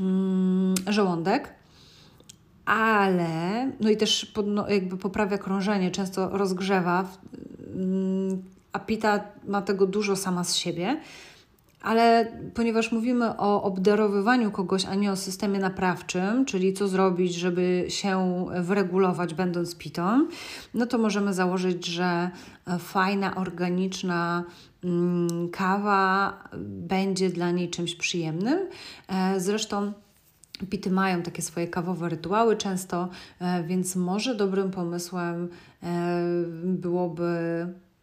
mm, 0.00 0.74
żołądek. 0.86 1.54
Ale, 2.64 3.70
no 3.80 3.90
i 3.90 3.96
też 3.96 4.24
pod, 4.24 4.46
no, 4.46 4.68
jakby 4.68 4.96
poprawia 4.96 5.38
krążenie, 5.38 5.90
często 5.90 6.28
rozgrzewa, 6.28 7.08
mm, 7.74 8.42
a 8.76 8.78
Pita 8.78 9.20
ma 9.48 9.62
tego 9.62 9.86
dużo 9.86 10.16
sama 10.16 10.44
z 10.44 10.56
siebie. 10.56 11.00
Ale 11.82 12.32
ponieważ 12.54 12.92
mówimy 12.92 13.36
o 13.36 13.62
obdarowywaniu 13.62 14.50
kogoś, 14.50 14.84
a 14.84 14.94
nie 14.94 15.12
o 15.12 15.16
systemie 15.16 15.58
naprawczym, 15.58 16.44
czyli 16.44 16.72
co 16.72 16.88
zrobić, 16.88 17.34
żeby 17.34 17.84
się 17.88 18.46
wyregulować, 18.60 19.34
będąc 19.34 19.76
pitą, 19.76 20.28
no 20.74 20.86
to 20.86 20.98
możemy 20.98 21.34
założyć, 21.34 21.86
że 21.86 22.30
fajna, 22.78 23.34
organiczna 23.34 24.44
mm, 24.84 25.48
kawa 25.48 26.32
będzie 26.88 27.30
dla 27.30 27.50
niej 27.50 27.70
czymś 27.70 27.94
przyjemnym. 27.94 28.58
E, 29.08 29.40
zresztą 29.40 29.92
Pity 30.70 30.90
mają 30.90 31.22
takie 31.22 31.42
swoje 31.42 31.68
kawowe 31.68 32.08
rytuały 32.08 32.56
często, 32.56 33.08
e, 33.40 33.64
więc 33.64 33.96
może 33.96 34.34
dobrym 34.34 34.70
pomysłem 34.70 35.48
e, 35.82 36.22
byłoby 36.64 37.28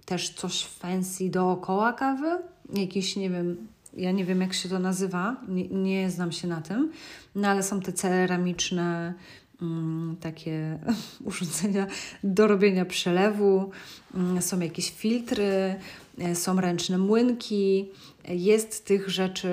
też 0.05 0.29
coś 0.29 0.65
fancy 0.65 1.29
dookoła 1.29 1.93
kawy, 1.93 2.37
jakiś, 2.73 3.15
nie 3.15 3.29
wiem, 3.29 3.67
ja 3.97 4.11
nie 4.11 4.25
wiem 4.25 4.41
jak 4.41 4.53
się 4.53 4.69
to 4.69 4.79
nazywa, 4.79 5.35
nie, 5.47 5.67
nie 5.67 6.09
znam 6.09 6.31
się 6.31 6.47
na 6.47 6.61
tym, 6.61 6.91
no 7.35 7.47
ale 7.47 7.63
są 7.63 7.81
te 7.81 7.93
ceramiczne 7.93 9.13
mm, 9.61 10.15
takie 10.19 10.79
urządzenia 11.25 11.87
do 12.23 12.47
robienia 12.47 12.85
przelewu, 12.85 13.71
mm, 14.15 14.41
są 14.41 14.59
jakieś 14.59 14.91
filtry, 14.91 15.75
e, 16.19 16.35
są 16.35 16.61
ręczne 16.61 16.97
młynki, 16.97 17.89
jest 18.27 18.85
tych 18.85 19.09
rzeczy 19.09 19.47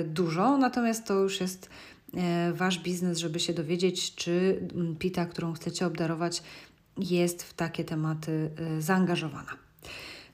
y, 0.00 0.04
dużo, 0.04 0.56
natomiast 0.58 1.04
to 1.04 1.14
już 1.14 1.40
jest 1.40 1.70
e, 2.14 2.52
Wasz 2.52 2.78
biznes, 2.78 3.18
żeby 3.18 3.40
się 3.40 3.52
dowiedzieć, 3.52 4.14
czy 4.14 4.60
mm, 4.74 4.96
pita, 4.96 5.26
którą 5.26 5.52
chcecie 5.52 5.86
obdarować, 5.86 6.42
jest 6.98 7.42
w 7.42 7.54
takie 7.54 7.84
tematy 7.84 8.50
zaangażowana. 8.78 9.65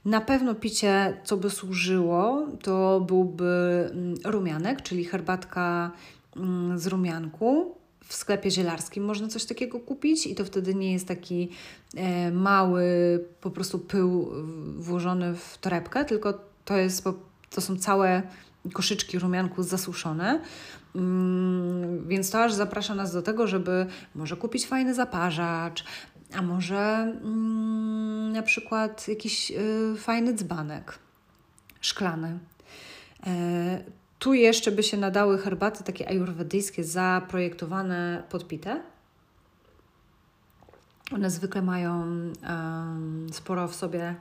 Na 0.04 0.20
pewno 0.20 0.54
picie, 0.54 1.16
co 1.24 1.36
by 1.36 1.50
służyło, 1.50 2.46
to 2.62 3.00
byłby 3.00 3.90
mm, 3.92 4.14
rumianek, 4.24 4.82
czyli 4.82 5.04
herbatka 5.04 5.90
mm, 6.36 6.78
z 6.78 6.86
rumianku. 6.86 7.76
W 8.04 8.14
sklepie 8.14 8.50
zielarskim 8.50 9.04
można 9.04 9.28
coś 9.28 9.44
takiego 9.44 9.80
kupić 9.80 10.26
i 10.26 10.34
to 10.34 10.44
wtedy 10.44 10.74
nie 10.74 10.92
jest 10.92 11.08
taki 11.08 11.48
e, 11.96 12.30
mały 12.30 12.84
po 13.40 13.50
prostu 13.50 13.78
pył 13.78 14.32
włożony 14.76 15.34
w 15.34 15.58
torebkę, 15.58 16.04
tylko 16.04 16.34
to, 16.64 16.76
jest, 16.76 17.04
to 17.50 17.60
są 17.60 17.76
całe 17.76 18.22
koszyczki 18.72 19.18
rumianku 19.18 19.62
zasuszone. 19.62 20.40
Mm, 20.94 22.08
więc 22.08 22.30
to 22.30 22.42
aż 22.42 22.52
zaprasza 22.52 22.94
nas 22.94 23.12
do 23.12 23.22
tego, 23.22 23.46
żeby 23.46 23.86
może 24.14 24.36
kupić 24.36 24.66
fajny 24.66 24.94
zaparzacz, 24.94 25.84
a 26.34 26.42
może 26.42 26.78
mm, 27.22 28.32
na 28.32 28.42
przykład 28.42 29.08
jakiś 29.08 29.50
y, 29.50 29.94
fajny 29.98 30.34
dzbanek 30.34 30.98
szklany. 31.80 32.38
E, 33.26 33.84
tu 34.18 34.34
jeszcze 34.34 34.72
by 34.72 34.82
się 34.82 34.96
nadały 34.96 35.38
herbaty 35.38 35.84
takie 35.84 36.08
ajurwedyjskie, 36.08 36.84
zaprojektowane 36.84 38.22
pod 38.30 38.48
pitę. 38.48 38.82
One 41.14 41.30
zwykle 41.30 41.62
mają 41.62 42.00
um, 42.00 43.26
sporo 43.32 43.68
w 43.68 43.74
sobie 43.74 44.14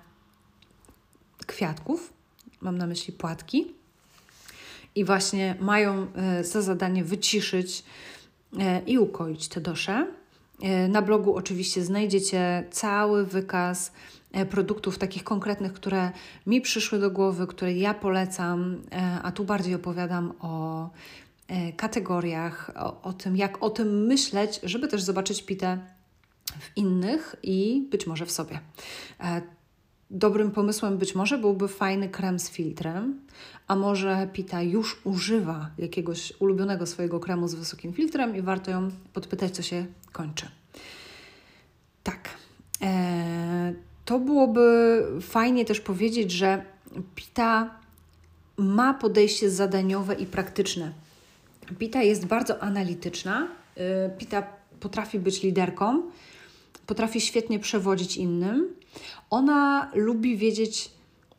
kwiatków, 1.47 2.13
mam 2.61 2.77
na 2.77 2.87
myśli 2.87 3.13
płatki, 3.13 3.73
i 4.95 5.05
właśnie 5.05 5.55
mają 5.59 6.07
e, 6.15 6.43
za 6.43 6.61
zadanie 6.61 7.03
wyciszyć 7.03 7.83
e, 8.59 8.81
i 8.85 8.97
ukoić 8.97 9.47
te 9.47 9.61
dosze. 9.61 10.07
E, 10.61 10.87
na 10.87 11.01
blogu 11.01 11.35
oczywiście 11.35 11.83
znajdziecie 11.83 12.63
cały 12.71 13.25
wykaz 13.25 13.91
e, 14.31 14.45
produktów 14.45 14.97
takich 14.97 15.23
konkretnych, 15.23 15.73
które 15.73 16.11
mi 16.47 16.61
przyszły 16.61 16.99
do 16.99 17.11
głowy, 17.11 17.47
które 17.47 17.73
ja 17.73 17.93
polecam, 17.93 18.81
e, 18.91 19.19
a 19.23 19.31
tu 19.31 19.43
bardziej 19.43 19.75
opowiadam 19.75 20.33
o 20.39 20.89
kategoriach, 21.77 22.71
o, 22.75 23.01
o 23.01 23.13
tym, 23.13 23.37
jak 23.37 23.63
o 23.63 23.69
tym 23.69 24.05
myśleć, 24.05 24.59
żeby 24.63 24.87
też 24.87 25.01
zobaczyć 25.01 25.43
pitę 25.43 25.77
w 26.59 26.77
innych 26.77 27.35
i 27.43 27.87
być 27.91 28.07
może 28.07 28.25
w 28.25 28.31
sobie. 28.31 28.59
Dobrym 30.13 30.51
pomysłem 30.51 30.97
być 30.97 31.15
może 31.15 31.37
byłby 31.37 31.67
fajny 31.67 32.09
krem 32.09 32.39
z 32.39 32.49
filtrem, 32.49 33.19
a 33.67 33.75
może 33.75 34.27
Pita 34.33 34.61
już 34.61 35.01
używa 35.03 35.69
jakiegoś 35.77 36.33
ulubionego 36.39 36.85
swojego 36.85 37.19
kremu 37.19 37.47
z 37.47 37.53
wysokim 37.53 37.93
filtrem 37.93 38.35
i 38.35 38.41
warto 38.41 38.71
ją 38.71 38.89
podpytać, 39.13 39.55
co 39.55 39.61
się 39.61 39.85
kończy. 40.11 40.47
Tak. 42.03 42.29
E, 42.81 43.73
to 44.05 44.19
byłoby 44.19 45.03
fajnie 45.21 45.65
też 45.65 45.79
powiedzieć, 45.79 46.31
że 46.31 46.65
Pita 47.15 47.75
ma 48.57 48.93
podejście 48.93 49.49
zadaniowe 49.49 50.15
i 50.15 50.25
praktyczne. 50.25 50.91
Pita 51.79 52.01
jest 52.01 52.25
bardzo 52.25 52.63
analityczna. 52.63 53.47
E, 53.77 54.09
Pita 54.09 54.43
potrafi 54.79 55.19
być 55.19 55.43
liderką, 55.43 56.03
potrafi 56.85 57.21
świetnie 57.21 57.59
przewodzić 57.59 58.17
innym. 58.17 58.80
Ona 59.29 59.91
lubi 59.93 60.37
wiedzieć, 60.37 60.91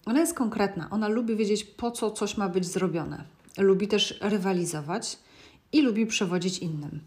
ona 0.06 0.20
jest 0.20 0.34
konkretna, 0.34 0.88
ona 0.90 1.08
lubi 1.08 1.36
wiedzieć, 1.36 1.64
po 1.64 1.90
co 1.90 2.10
coś 2.10 2.36
ma 2.36 2.48
być 2.48 2.66
zrobione. 2.66 3.24
Lubi 3.58 3.88
też 3.88 4.18
rywalizować 4.20 5.18
i 5.72 5.82
lubi 5.82 6.06
przewodzić 6.06 6.58
innym. 6.58 7.00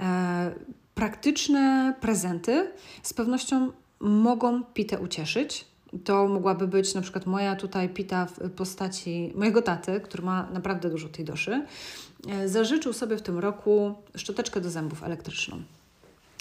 E, 0.00 0.54
praktyczne 0.94 1.94
prezenty 2.00 2.72
z 3.02 3.12
pewnością 3.12 3.72
mogą 4.00 4.64
pitę 4.64 4.98
ucieszyć. 4.98 5.64
To 6.04 6.28
mogłaby 6.28 6.68
być 6.68 6.94
na 6.94 7.00
przykład 7.00 7.26
moja 7.26 7.56
tutaj 7.56 7.88
pita 7.88 8.26
w 8.26 8.50
postaci 8.50 9.32
mojego 9.34 9.62
taty, 9.62 10.00
który 10.00 10.22
ma 10.22 10.48
naprawdę 10.52 10.90
dużo 10.90 11.08
tej 11.08 11.24
doszy. 11.24 11.66
E, 12.28 12.48
zażyczył 12.48 12.92
sobie 12.92 13.16
w 13.16 13.22
tym 13.22 13.38
roku 13.38 13.94
szczoteczkę 14.16 14.60
do 14.60 14.70
zębów 14.70 15.02
elektryczną. 15.02 15.62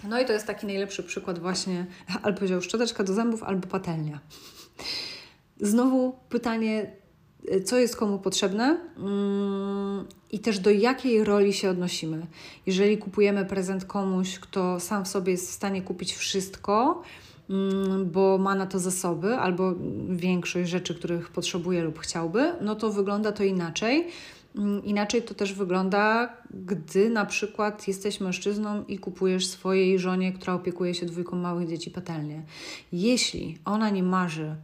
No 0.09 0.21
i 0.21 0.25
to 0.25 0.33
jest 0.33 0.47
taki 0.47 0.65
najlepszy 0.65 1.03
przykład 1.03 1.39
właśnie, 1.39 1.85
albo 2.23 2.37
powiedział 2.37 2.61
szczoteczka 2.61 3.03
do 3.03 3.13
zębów, 3.13 3.43
albo 3.43 3.67
patelnia. 3.67 4.19
Znowu 5.61 6.15
pytanie, 6.29 6.91
co 7.65 7.77
jest 7.77 7.95
komu 7.95 8.19
potrzebne 8.19 8.77
mm, 8.97 10.05
i 10.31 10.39
też 10.39 10.59
do 10.59 10.69
jakiej 10.69 11.23
roli 11.23 11.53
się 11.53 11.69
odnosimy. 11.69 12.27
Jeżeli 12.65 12.97
kupujemy 12.97 13.45
prezent 13.45 13.85
komuś, 13.85 14.39
kto 14.39 14.79
sam 14.79 15.05
w 15.05 15.07
sobie 15.07 15.31
jest 15.31 15.49
w 15.49 15.53
stanie 15.53 15.81
kupić 15.81 16.13
wszystko, 16.13 17.01
mm, 17.49 18.11
bo 18.11 18.37
ma 18.37 18.55
na 18.55 18.65
to 18.65 18.79
zasoby 18.79 19.35
albo 19.35 19.73
większość 20.09 20.69
rzeczy, 20.69 20.95
których 20.95 21.29
potrzebuje 21.29 21.83
lub 21.83 21.99
chciałby, 21.99 22.53
no 22.61 22.75
to 22.75 22.91
wygląda 22.91 23.31
to 23.31 23.43
inaczej. 23.43 24.07
Mm, 24.55 24.85
inaczej 24.85 25.21
to 25.21 25.33
też 25.33 25.53
wygląda, 25.53 26.33
gdy 26.49 27.09
na 27.09 27.25
przykład 27.25 27.87
jesteś 27.87 28.19
mężczyzną 28.19 28.83
i 28.85 28.99
kupujesz 28.99 29.47
swojej 29.47 29.99
żonie, 29.99 30.33
która 30.33 30.53
opiekuje 30.53 30.93
się 30.93 31.05
dwójką 31.05 31.35
małych 31.35 31.69
dzieci, 31.69 31.91
patelnię. 31.91 32.41
Jeśli 32.91 33.57
ona 33.65 33.89
nie 33.89 34.03
marzy 34.03 34.55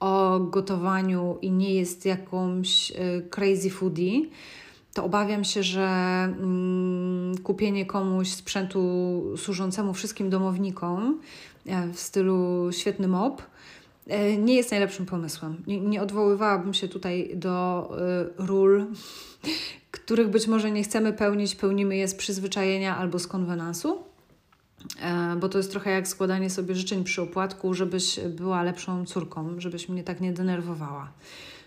o 0.00 0.40
gotowaniu 0.40 1.38
i 1.42 1.50
nie 1.50 1.74
jest 1.74 2.06
jakąś 2.06 2.90
y, 2.90 2.94
crazy 3.30 3.70
foodie, 3.70 4.20
to 4.94 5.04
obawiam 5.04 5.44
się, 5.44 5.62
że 5.62 5.88
mm, 6.24 7.38
kupienie 7.38 7.86
komuś 7.86 8.28
sprzętu 8.28 9.22
służącemu 9.36 9.94
wszystkim 9.94 10.30
domownikom 10.30 11.20
e, 11.66 11.88
w 11.88 12.00
stylu 12.00 12.68
świetny 12.72 13.08
mop 13.08 13.42
nie 14.38 14.54
jest 14.54 14.70
najlepszym 14.70 15.06
pomysłem. 15.06 15.62
Nie, 15.66 15.80
nie 15.80 16.02
odwoływałabym 16.02 16.74
się 16.74 16.88
tutaj 16.88 17.30
do 17.36 17.88
y, 18.38 18.46
ról, 18.46 18.86
których 19.90 20.28
być 20.28 20.46
może 20.46 20.70
nie 20.70 20.82
chcemy 20.82 21.12
pełnić, 21.12 21.54
pełnimy 21.54 21.96
je 21.96 22.08
z 22.08 22.14
przyzwyczajenia 22.14 22.96
albo 22.96 23.18
z 23.18 23.26
konwenansu. 23.26 24.02
E, 25.00 25.36
bo 25.36 25.48
to 25.48 25.58
jest 25.58 25.70
trochę 25.70 25.90
jak 25.90 26.08
składanie 26.08 26.50
sobie 26.50 26.74
życzeń 26.74 27.04
przy 27.04 27.22
opłatku, 27.22 27.74
żebyś 27.74 28.20
była 28.20 28.62
lepszą 28.62 29.06
córką, 29.06 29.60
żebyś 29.60 29.88
mnie 29.88 30.04
tak 30.04 30.20
nie 30.20 30.32
denerwowała. 30.32 31.12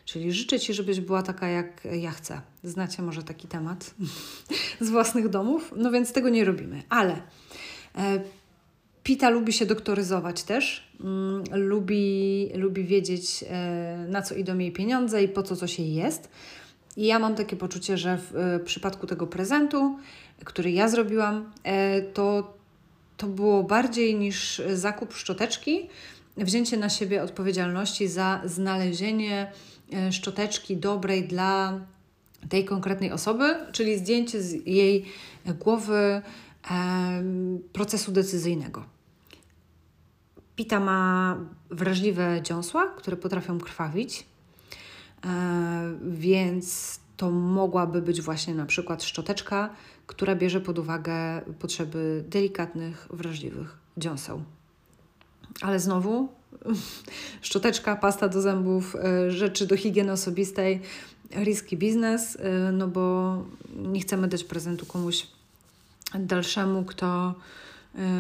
Czyli 0.05 0.31
życzę 0.31 0.59
Ci, 0.59 0.73
żebyś 0.73 0.99
była 0.99 1.23
taka, 1.23 1.47
jak 1.47 1.87
ja 1.91 2.11
chcę. 2.11 2.41
Znacie 2.63 3.01
może 3.01 3.23
taki 3.23 3.47
temat 3.47 3.95
z 4.81 4.89
własnych 4.89 5.29
domów? 5.29 5.73
No 5.75 5.91
więc 5.91 6.13
tego 6.13 6.29
nie 6.29 6.45
robimy. 6.45 6.83
Ale 6.89 7.21
e, 7.95 8.21
Pita 9.07 9.29
lubi 9.29 9.53
się 9.53 9.65
doktoryzować 9.65 10.43
też. 10.43 10.89
Mm, 11.03 11.43
lubi, 11.51 12.49
lubi 12.55 12.83
wiedzieć, 12.83 13.43
e, 13.49 14.05
na 14.09 14.21
co 14.21 14.35
idą 14.35 14.57
jej 14.57 14.71
pieniądze 14.71 15.23
i 15.23 15.27
po 15.27 15.43
co 15.43 15.55
coś 15.55 15.79
jej 15.79 15.93
jest. 15.93 16.29
I 16.97 17.05
ja 17.05 17.19
mam 17.19 17.35
takie 17.35 17.55
poczucie, 17.55 17.97
że 17.97 18.17
w 18.17 18.35
e, 18.35 18.59
przypadku 18.59 19.07
tego 19.07 19.27
prezentu, 19.27 19.97
który 20.45 20.71
ja 20.71 20.89
zrobiłam, 20.89 21.51
e, 21.63 22.01
to 22.01 22.53
to 23.17 23.27
było 23.27 23.63
bardziej 23.63 24.15
niż 24.15 24.61
zakup 24.73 25.13
szczoteczki, 25.13 25.89
wzięcie 26.37 26.77
na 26.77 26.89
siebie 26.89 27.23
odpowiedzialności 27.23 28.07
za 28.07 28.41
znalezienie 28.45 29.51
szczoteczki 30.11 30.77
dobrej 30.77 31.27
dla 31.27 31.79
tej 32.49 32.65
konkretnej 32.65 33.11
osoby, 33.11 33.55
czyli 33.71 33.97
zdjęcie 33.97 34.41
z 34.41 34.67
jej 34.67 35.05
głowy 35.59 36.21
procesu 37.73 38.11
decyzyjnego. 38.11 38.96
Pita 40.57 40.79
ma 40.79 41.37
wrażliwe 41.69 42.41
dziąsła, 42.41 42.87
które 42.87 43.17
potrafią 43.17 43.59
krwawić, 43.59 44.25
e, 45.25 45.29
więc 46.01 46.99
to 47.17 47.31
mogłaby 47.31 48.01
być 48.01 48.21
właśnie 48.21 48.55
na 48.55 48.65
przykład 48.65 49.03
szczoteczka, 49.03 49.69
która 50.07 50.35
bierze 50.35 50.61
pod 50.61 50.79
uwagę 50.79 51.41
potrzeby 51.59 52.23
delikatnych, 52.29 53.07
wrażliwych 53.09 53.77
dziąseł. 53.97 54.43
Ale 55.61 55.79
znowu 55.79 56.29
szczoteczka, 57.41 57.95
pasta 57.95 58.27
do 58.29 58.41
zębów, 58.41 58.95
e, 58.95 59.31
rzeczy 59.31 59.67
do 59.67 59.77
higieny 59.77 60.11
osobistej, 60.11 60.81
riski 61.35 61.77
biznes, 61.77 62.37
e, 62.39 62.71
no 62.71 62.87
bo 62.87 63.37
nie 63.75 63.99
chcemy 63.99 64.27
dać 64.27 64.43
prezentu 64.43 64.85
komuś 64.85 65.27
dalszemu, 66.19 66.85
kto 66.85 67.35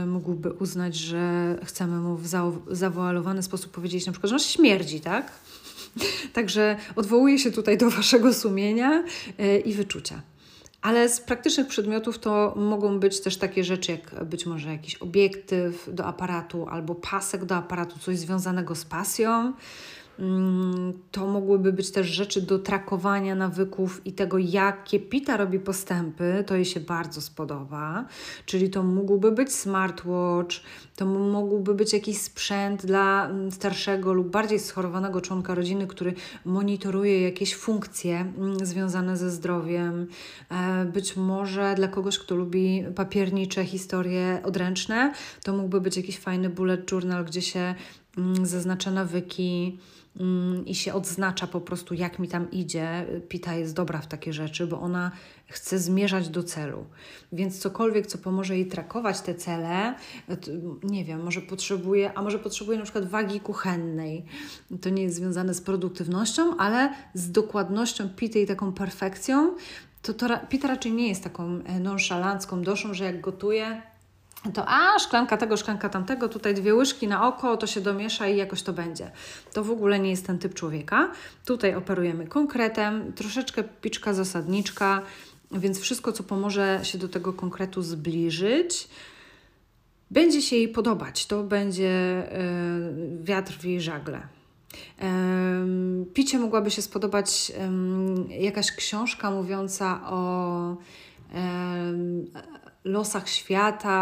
mógłby 0.07 0.53
uznać, 0.53 0.95
że 0.95 1.55
chcemy 1.63 1.99
mu 1.99 2.15
w 2.15 2.27
zawoalowany 2.71 3.43
sposób 3.43 3.71
powiedzieć 3.71 4.05
na 4.05 4.11
przykład, 4.11 4.29
że 4.29 4.35
on 4.35 4.39
śmierdzi, 4.39 5.01
tak? 5.01 5.31
Także 6.33 6.77
odwołuję 6.95 7.39
się 7.39 7.51
tutaj 7.51 7.77
do 7.77 7.89
Waszego 7.97 8.33
sumienia 8.33 9.03
i 9.65 9.73
wyczucia. 9.73 10.21
Ale 10.81 11.09
z 11.09 11.21
praktycznych 11.21 11.67
przedmiotów 11.67 12.19
to 12.19 12.53
mogą 12.55 12.99
być 12.99 13.21
też 13.21 13.37
takie 13.37 13.63
rzeczy, 13.63 13.91
jak 13.91 14.25
być 14.25 14.45
może 14.45 14.69
jakiś 14.71 14.95
obiektyw 14.95 15.89
do 15.93 16.05
aparatu 16.05 16.67
albo 16.69 16.95
pasek 16.95 17.45
do 17.45 17.55
aparatu, 17.55 17.99
coś 17.99 18.17
związanego 18.17 18.75
z 18.75 18.85
pasją. 18.85 19.53
Mm, 20.19 20.93
to 21.11 21.27
mogłyby 21.27 21.73
być 21.73 21.91
też 21.91 22.07
rzeczy 22.07 22.41
do 22.41 22.59
trakowania 22.59 23.35
nawyków 23.35 24.01
i 24.05 24.13
tego, 24.13 24.37
jakie 24.37 24.99
Pita 24.99 25.37
robi 25.37 25.59
postępy, 25.59 26.43
to 26.47 26.55
jej 26.55 26.65
się 26.65 26.79
bardzo 26.79 27.21
spodoba. 27.21 28.05
Czyli 28.45 28.69
to 28.69 28.83
mógłby 28.83 29.31
być 29.31 29.53
smartwatch, 29.53 30.55
to 30.95 31.05
mógłby 31.05 31.73
być 31.73 31.93
jakiś 31.93 32.17
sprzęt 32.21 32.85
dla 32.85 33.27
mm, 33.29 33.51
starszego 33.51 34.13
lub 34.13 34.29
bardziej 34.29 34.59
schorowanego 34.59 35.21
członka 35.21 35.55
rodziny, 35.55 35.87
który 35.87 36.13
monitoruje 36.45 37.21
jakieś 37.21 37.55
funkcje 37.55 38.19
mm, 38.37 38.65
związane 38.65 39.17
ze 39.17 39.31
zdrowiem. 39.31 40.07
E, 40.49 40.85
być 40.85 41.15
może 41.15 41.75
dla 41.75 41.87
kogoś, 41.87 42.19
kto 42.19 42.35
lubi 42.35 42.83
papiernicze 42.95 43.65
historie 43.65 44.41
odręczne, 44.43 45.13
to 45.43 45.53
mógłby 45.53 45.81
być 45.81 45.97
jakiś 45.97 46.19
fajny 46.19 46.49
bullet 46.49 46.91
journal, 46.91 47.25
gdzie 47.25 47.41
się 47.41 47.75
zaznacza 48.43 48.91
nawyki 48.91 49.77
i 50.65 50.75
się 50.75 50.93
odznacza 50.93 51.47
po 51.47 51.61
prostu, 51.61 51.93
jak 51.93 52.19
mi 52.19 52.27
tam 52.27 52.51
idzie. 52.51 53.05
Pita 53.29 53.55
jest 53.55 53.75
dobra 53.75 54.01
w 54.01 54.07
takie 54.07 54.33
rzeczy, 54.33 54.67
bo 54.67 54.81
ona 54.81 55.11
chce 55.47 55.79
zmierzać 55.79 56.29
do 56.29 56.43
celu. 56.43 56.85
Więc 57.31 57.59
cokolwiek, 57.59 58.07
co 58.07 58.17
pomoże 58.17 58.55
jej 58.55 58.67
trakować 58.67 59.21
te 59.21 59.35
cele, 59.35 59.95
nie 60.83 61.05
wiem, 61.05 61.23
może 61.23 61.41
potrzebuje, 61.41 62.17
a 62.17 62.21
może 62.21 62.39
potrzebuje 62.39 62.77
na 62.77 62.83
przykład 62.83 63.09
wagi 63.09 63.39
kuchennej. 63.39 64.25
To 64.81 64.89
nie 64.89 65.03
jest 65.03 65.15
związane 65.15 65.53
z 65.53 65.61
produktywnością, 65.61 66.57
ale 66.57 66.93
z 67.13 67.31
dokładnością 67.31 68.09
pity 68.09 68.41
i 68.41 68.47
taką 68.47 68.73
perfekcją. 68.73 69.55
To, 70.01 70.13
to 70.13 70.27
Pita 70.49 70.67
raczej 70.67 70.93
nie 70.93 71.07
jest 71.07 71.23
taką 71.23 71.63
e, 71.63 71.79
nonszalancką 71.79 72.61
doszą, 72.61 72.93
że 72.93 73.03
jak 73.03 73.21
gotuje, 73.21 73.81
to 74.53 74.65
a 74.67 74.99
szklanka 74.99 75.37
tego, 75.37 75.57
szklanka 75.57 75.89
tamtego, 75.89 76.29
tutaj 76.29 76.53
dwie 76.53 76.75
łyżki 76.75 77.07
na 77.07 77.27
oko, 77.27 77.57
to 77.57 77.67
się 77.67 77.81
domiesza 77.81 78.27
i 78.27 78.37
jakoś 78.37 78.61
to 78.61 78.73
będzie. 78.73 79.11
To 79.53 79.63
w 79.63 79.71
ogóle 79.71 79.99
nie 79.99 80.09
jest 80.09 80.27
ten 80.27 80.39
typ 80.39 80.53
człowieka. 80.53 81.11
Tutaj 81.45 81.75
operujemy 81.75 82.27
konkretem, 82.27 83.13
troszeczkę 83.13 83.63
piczka 83.63 84.13
zasadniczka, 84.13 85.01
więc 85.51 85.79
wszystko, 85.79 86.11
co 86.11 86.23
pomoże 86.23 86.79
się 86.83 86.97
do 86.97 87.09
tego 87.09 87.33
konkretu 87.33 87.81
zbliżyć, 87.81 88.87
będzie 90.11 90.41
się 90.41 90.55
jej 90.55 90.69
podobać. 90.69 91.25
To 91.25 91.43
będzie 91.43 92.23
yy, 92.31 93.23
wiatr 93.23 93.53
w 93.53 93.65
jej 93.65 93.81
żagle. 93.81 94.21
picie 96.13 96.39
mogłaby 96.39 96.71
się 96.71 96.81
spodobać 96.81 97.51
jakaś 98.29 98.71
książka 98.71 99.31
mówiąca 99.31 100.01
o 100.05 100.75
losach 102.87 103.29
świata, 103.29 103.93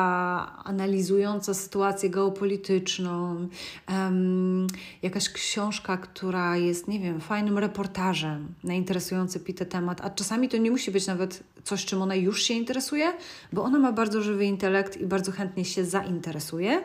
analizująca 0.63 1.53
sytuację 1.53 2.09
geopolityczną, 2.09 3.47
um, 3.89 4.67
jakaś 5.01 5.29
książka, 5.29 5.97
która 5.97 6.57
jest, 6.57 6.87
nie 6.87 6.99
wiem, 6.99 7.21
fajnym 7.21 7.57
reportażem 7.57 8.47
na 8.63 8.73
interesujący 8.73 9.39
Pitę 9.39 9.65
temat, 9.65 10.01
a 10.01 10.09
czasami 10.09 10.49
to 10.49 10.57
nie 10.57 10.71
musi 10.71 10.91
być 10.91 11.07
nawet 11.07 11.43
coś, 11.63 11.85
czym 11.85 12.01
ona 12.01 12.15
już 12.15 12.43
się 12.43 12.53
interesuje, 12.53 13.13
bo 13.53 13.63
ona 13.63 13.79
ma 13.79 13.91
bardzo 13.91 14.21
żywy 14.21 14.45
intelekt 14.45 14.97
i 14.97 15.05
bardzo 15.05 15.31
chętnie 15.31 15.65
się 15.65 15.85
zainteresuje. 15.85 16.83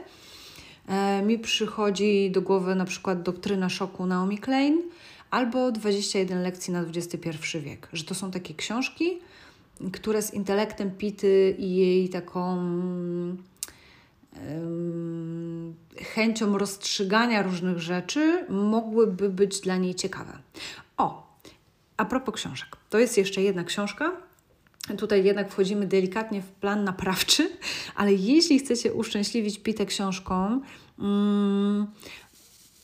E, 0.88 1.22
mi 1.22 1.38
przychodzi 1.38 2.30
do 2.30 2.42
głowy 2.42 2.74
na 2.74 2.84
przykład 2.84 3.22
doktryna 3.22 3.68
szoku 3.68 4.06
Naomi 4.06 4.38
Klein 4.38 4.82
albo 5.30 5.72
21 5.72 6.42
lekcji 6.42 6.72
na 6.72 6.80
XXI 6.80 7.58
wiek, 7.60 7.88
że 7.92 8.04
to 8.04 8.14
są 8.14 8.30
takie 8.30 8.54
książki, 8.54 9.18
które 9.92 10.22
z 10.22 10.34
intelektem 10.34 10.90
Pity 10.90 11.56
i 11.58 11.76
jej 11.76 12.08
taką 12.08 12.56
chęcią 16.14 16.58
rozstrzygania 16.58 17.42
różnych 17.42 17.78
rzeczy 17.78 18.46
mogłyby 18.48 19.30
być 19.30 19.60
dla 19.60 19.76
niej 19.76 19.94
ciekawe. 19.94 20.38
O, 20.96 21.36
a 21.96 22.04
propos 22.04 22.34
książek, 22.34 22.76
to 22.90 22.98
jest 22.98 23.18
jeszcze 23.18 23.42
jedna 23.42 23.64
książka. 23.64 24.12
Tutaj 24.98 25.24
jednak 25.24 25.50
wchodzimy 25.50 25.86
delikatnie 25.86 26.42
w 26.42 26.48
plan 26.48 26.84
naprawczy, 26.84 27.50
ale 27.96 28.12
jeśli 28.12 28.58
chcecie 28.58 28.92
uszczęśliwić 28.94 29.58
Pitę 29.58 29.86
książką, 29.86 30.60
um, 30.98 31.86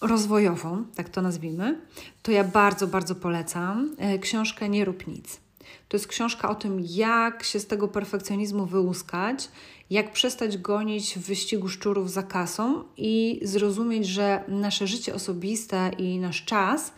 rozwojową, 0.00 0.84
tak 0.94 1.08
to 1.08 1.22
nazwijmy, 1.22 1.80
to 2.22 2.32
ja 2.32 2.44
bardzo, 2.44 2.86
bardzo 2.86 3.14
polecam 3.14 3.96
e, 3.98 4.18
książkę 4.18 4.68
Nie 4.68 4.84
rób 4.84 5.06
nic. 5.06 5.45
To 5.88 5.96
jest 5.96 6.06
książka 6.06 6.48
o 6.48 6.54
tym, 6.54 6.80
jak 6.88 7.42
się 7.44 7.60
z 7.60 7.66
tego 7.66 7.88
perfekcjonizmu 7.88 8.66
wyłuskać, 8.66 9.48
jak 9.90 10.12
przestać 10.12 10.58
gonić 10.58 11.14
w 11.18 11.26
wyścigu 11.26 11.68
szczurów 11.68 12.10
za 12.10 12.22
kasą 12.22 12.84
i 12.96 13.40
zrozumieć, 13.42 14.06
że 14.06 14.44
nasze 14.48 14.86
życie 14.86 15.14
osobiste 15.14 15.90
i 15.98 16.18
nasz 16.18 16.44
czas 16.44 16.92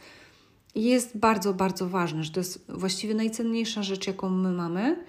jest 0.74 1.18
bardzo, 1.18 1.54
bardzo 1.54 1.88
ważny, 1.88 2.24
że 2.24 2.30
to 2.30 2.40
jest 2.40 2.64
właściwie 2.68 3.14
najcenniejsza 3.14 3.82
rzecz, 3.82 4.06
jaką 4.06 4.30
my 4.30 4.52
mamy. 4.52 5.04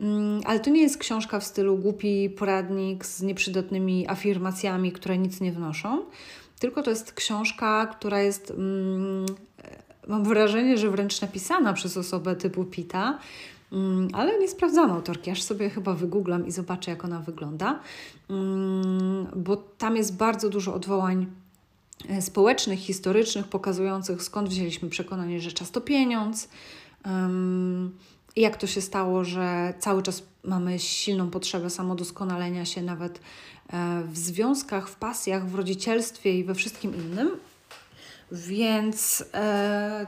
Mm, 0.00 0.40
ale 0.44 0.60
to 0.60 0.70
nie 0.70 0.82
jest 0.82 0.98
książka 0.98 1.40
w 1.40 1.44
stylu 1.44 1.76
głupi 1.76 2.30
poradnik 2.30 3.06
z 3.06 3.22
nieprzydatnymi 3.22 4.08
afirmacjami, 4.08 4.92
które 4.92 5.18
nic 5.18 5.40
nie 5.40 5.52
wnoszą, 5.52 6.04
tylko 6.60 6.82
to 6.82 6.90
jest 6.90 7.12
książka, 7.12 7.86
która 7.86 8.22
jest 8.22 8.50
mm, 8.50 9.26
mam 10.06 10.24
wrażenie, 10.24 10.78
że 10.78 10.90
wręcz 10.90 11.20
napisana 11.20 11.72
przez 11.72 11.96
osobę 11.96 12.36
typu 12.36 12.64
Pita, 12.64 13.18
mm, 13.72 14.08
ale 14.12 14.38
nie 14.38 14.48
sprawdzam 14.48 14.90
autorki, 14.90 15.30
aż 15.30 15.42
sobie 15.42 15.70
chyba 15.70 15.94
wygooglam 15.94 16.46
i 16.46 16.52
zobaczę, 16.52 16.90
jak 16.90 17.04
ona 17.04 17.20
wygląda, 17.20 17.80
mm, 18.30 19.26
bo 19.36 19.56
tam 19.56 19.96
jest 19.96 20.16
bardzo 20.16 20.50
dużo 20.50 20.74
odwołań 20.74 21.26
e, 22.08 22.22
społecznych, 22.22 22.78
historycznych, 22.78 23.48
pokazujących 23.48 24.22
skąd 24.22 24.48
wzięliśmy 24.48 24.88
przekonanie, 24.88 25.40
że 25.40 25.52
czas 25.52 25.70
to 25.70 25.80
pieniądz. 25.80 26.48
Jak 28.36 28.56
to 28.56 28.66
się 28.66 28.80
stało, 28.80 29.24
że 29.24 29.74
cały 29.78 30.02
czas 30.02 30.22
mamy 30.44 30.78
silną 30.78 31.30
potrzebę 31.30 31.70
samodoskonalenia 31.70 32.64
się, 32.64 32.82
nawet 32.82 33.20
e, 33.72 34.02
w 34.08 34.18
związkach, 34.18 34.88
w 34.88 34.96
pasjach, 34.96 35.48
w 35.48 35.54
rodzicielstwie 35.54 36.38
i 36.38 36.44
we 36.44 36.54
wszystkim 36.54 36.94
innym, 36.94 37.30
więc 38.32 39.24
e, 39.34 40.06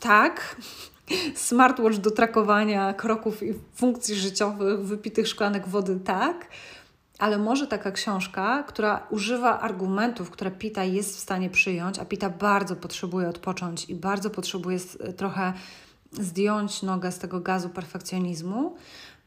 tak, 0.00 0.56
smartwatch 1.34 1.96
do 1.96 2.10
trakowania 2.10 2.94
kroków 2.94 3.42
i 3.42 3.54
funkcji 3.74 4.14
życiowych, 4.14 4.80
wypitych 4.80 5.28
szklanek 5.28 5.68
wody, 5.68 6.00
tak. 6.04 6.48
Ale 7.18 7.38
może 7.38 7.66
taka 7.66 7.92
książka, 7.92 8.62
która 8.62 9.06
używa 9.10 9.60
argumentów, 9.60 10.30
które 10.30 10.50
Pita 10.50 10.84
jest 10.84 11.16
w 11.16 11.20
stanie 11.20 11.50
przyjąć, 11.50 11.98
a 11.98 12.04
Pita 12.04 12.30
bardzo 12.30 12.76
potrzebuje 12.76 13.28
odpocząć 13.28 13.90
i 13.90 13.94
bardzo 13.94 14.30
potrzebuje 14.30 14.78
trochę 15.16 15.52
zdjąć 16.12 16.82
nogę 16.82 17.12
z 17.12 17.18
tego 17.18 17.40
gazu 17.40 17.68
perfekcjonizmu, 17.68 18.76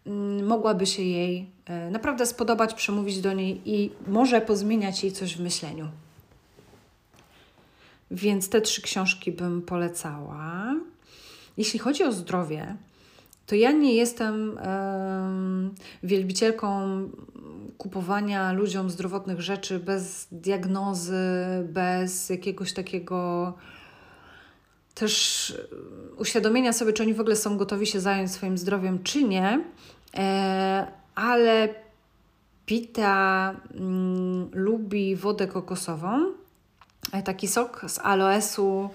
mm, 0.06 0.46
mogłaby 0.46 0.86
się 0.86 1.04
jej 1.04 1.50
e, 1.66 1.92
naprawdę 1.92 2.26
spodobać, 2.26 2.74
przemówić 2.74 3.22
do 3.22 3.34
niej 3.34 3.62
i 3.66 3.92
może 4.08 4.42
pozmieniać 4.42 5.04
jej 5.04 5.12
coś 5.12 5.38
w 5.38 5.40
myśleniu. 5.40 5.88
Więc 8.14 8.50
te 8.50 8.62
trzy 8.62 8.82
książki 8.82 9.32
bym 9.32 9.62
polecała. 9.62 10.76
Jeśli 11.58 11.80
chodzi 11.80 12.04
o 12.04 12.12
zdrowie, 12.12 12.76
to 13.48 13.56
ja 13.56 13.72
nie 13.72 13.96
jestem 13.96 14.60
wielbicielką 16.04 17.00
kupowania 17.78 18.54
ludziom 18.54 18.90
zdrowotnych 18.90 19.42
rzeczy 19.42 19.80
bez 19.80 20.28
diagnozy, 20.32 21.24
bez 21.64 22.30
jakiegoś 22.30 22.74
takiego 22.74 23.54
też 24.94 25.54
uświadomienia 26.18 26.74
sobie, 26.74 26.94
czy 26.94 27.04
oni 27.04 27.14
w 27.14 27.20
ogóle 27.20 27.36
są 27.36 27.58
gotowi 27.58 27.86
się 27.86 28.00
zająć 28.00 28.32
swoim 28.32 28.58
zdrowiem, 28.58 29.04
czy 29.04 29.24
nie. 29.24 29.64
E, 30.18 30.88
ale 31.16 31.70
Pita 32.66 33.56
mm, 33.76 34.50
lubi 34.54 35.16
wodę 35.16 35.48
kokosową, 35.48 36.32
taki 37.26 37.48
sok 37.48 37.86
z 37.88 38.00
aloesu, 38.00 38.90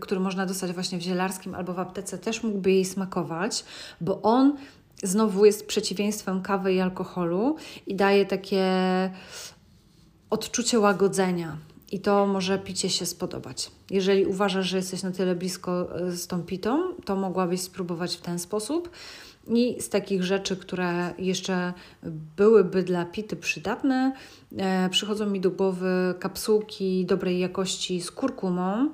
który 0.00 0.20
można 0.20 0.46
dostać 0.46 0.72
właśnie 0.72 0.98
w 0.98 1.02
zielarskim 1.02 1.54
albo 1.54 1.74
w 1.74 1.78
aptece, 1.78 2.18
też 2.18 2.42
mógłby 2.42 2.72
jej 2.72 2.84
smakować, 2.84 3.64
bo 4.00 4.22
on 4.22 4.56
znowu 5.02 5.44
jest 5.44 5.66
przeciwieństwem 5.66 6.42
kawy 6.42 6.74
i 6.74 6.80
alkoholu 6.80 7.56
i 7.86 7.94
daje 7.94 8.26
takie 8.26 8.64
odczucie 10.30 10.80
łagodzenia. 10.80 11.56
I 11.92 12.00
to 12.00 12.26
może 12.26 12.58
picie 12.58 12.90
się 12.90 13.06
spodobać. 13.06 13.70
Jeżeli 13.90 14.26
uważasz, 14.26 14.66
że 14.66 14.76
jesteś 14.76 15.02
na 15.02 15.10
tyle 15.10 15.34
blisko 15.34 15.98
e, 16.00 16.12
z 16.12 16.26
tą 16.26 16.42
pitą, 16.42 16.94
to 17.04 17.16
mogłabyś 17.16 17.60
spróbować 17.60 18.16
w 18.16 18.20
ten 18.20 18.38
sposób. 18.38 18.90
I 19.46 19.82
z 19.82 19.88
takich 19.88 20.22
rzeczy, 20.24 20.56
które 20.56 21.14
jeszcze 21.18 21.72
byłyby 22.36 22.82
dla 22.82 23.04
pity 23.04 23.36
przydatne, 23.36 24.12
e, 24.56 24.88
przychodzą 24.88 25.26
mi 25.26 25.40
do 25.40 25.50
głowy 25.50 26.14
kapsułki 26.18 27.06
dobrej 27.06 27.38
jakości 27.38 28.00
z 28.00 28.10
kurkumą, 28.10 28.88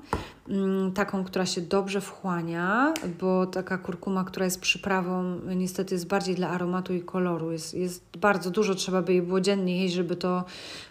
mm, 0.48 0.92
taką, 0.92 1.24
która 1.24 1.46
się 1.46 1.60
dobrze 1.60 2.00
wchłania, 2.00 2.94
bo 3.20 3.46
taka 3.46 3.78
kurkuma, 3.78 4.24
która 4.24 4.44
jest 4.44 4.60
przyprawą, 4.60 5.40
niestety 5.56 5.94
jest 5.94 6.06
bardziej 6.06 6.34
dla 6.34 6.48
aromatu 6.48 6.94
i 6.94 7.02
koloru. 7.02 7.52
Jest, 7.52 7.74
jest 7.74 8.04
bardzo 8.18 8.50
dużo, 8.50 8.74
trzeba 8.74 9.02
by 9.02 9.12
jej 9.12 9.22
było 9.22 9.40
dziennie 9.40 9.82
jeść, 9.82 9.94
żeby 9.94 10.16
to 10.16 10.44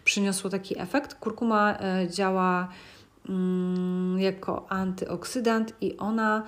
przyniosło 0.04 0.50
taki 0.50 0.80
efekt. 0.82 1.14
Kurkuma 1.14 1.78
e, 1.80 2.08
działa 2.10 2.68
mm, 3.30 4.20
jako 4.20 4.72
antyoksydant 4.72 5.74
i 5.82 5.98
ona 5.98 6.44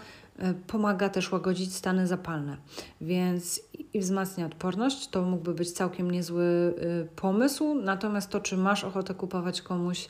pomaga 0.67 1.09
też 1.09 1.31
łagodzić 1.31 1.75
stany 1.75 2.07
zapalne, 2.07 2.57
więc 3.01 3.61
i 3.93 3.99
wzmacnia 3.99 4.45
odporność. 4.45 5.07
To 5.07 5.21
mógłby 5.21 5.53
być 5.53 5.71
całkiem 5.71 6.11
niezły 6.11 6.43
y, 6.43 7.07
pomysł. 7.15 7.75
Natomiast 7.75 8.29
to, 8.29 8.39
czy 8.39 8.57
masz 8.57 8.83
ochotę 8.83 9.13
kupować 9.13 9.61
komuś 9.61 10.09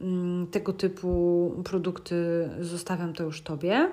mm, 0.00 0.46
tego 0.46 0.72
typu 0.72 1.62
produkty, 1.64 2.48
zostawiam 2.60 3.12
to 3.12 3.24
już 3.24 3.42
Tobie. 3.42 3.90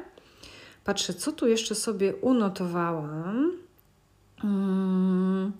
Patrzę, 0.84 1.14
co 1.14 1.32
tu 1.32 1.48
jeszcze 1.48 1.76
sobie 1.76 2.16
unotowałam. 2.16 3.52
Mm, 4.44 5.52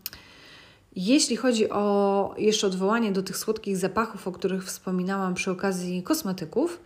jeśli 0.96 1.36
chodzi 1.36 1.70
o 1.70 2.36
jeszcze 2.38 2.68
odwołanie 2.68 3.12
do 3.12 3.24
tych 3.24 3.38
słodkich 3.38 3.78
zapachów, 3.78 4.28
o 4.28 4.32
których 4.32 4.66
wspominałam 4.66 5.34
przy 5.34 5.52
okazji 5.52 6.04
kosmetyków, 6.04 6.80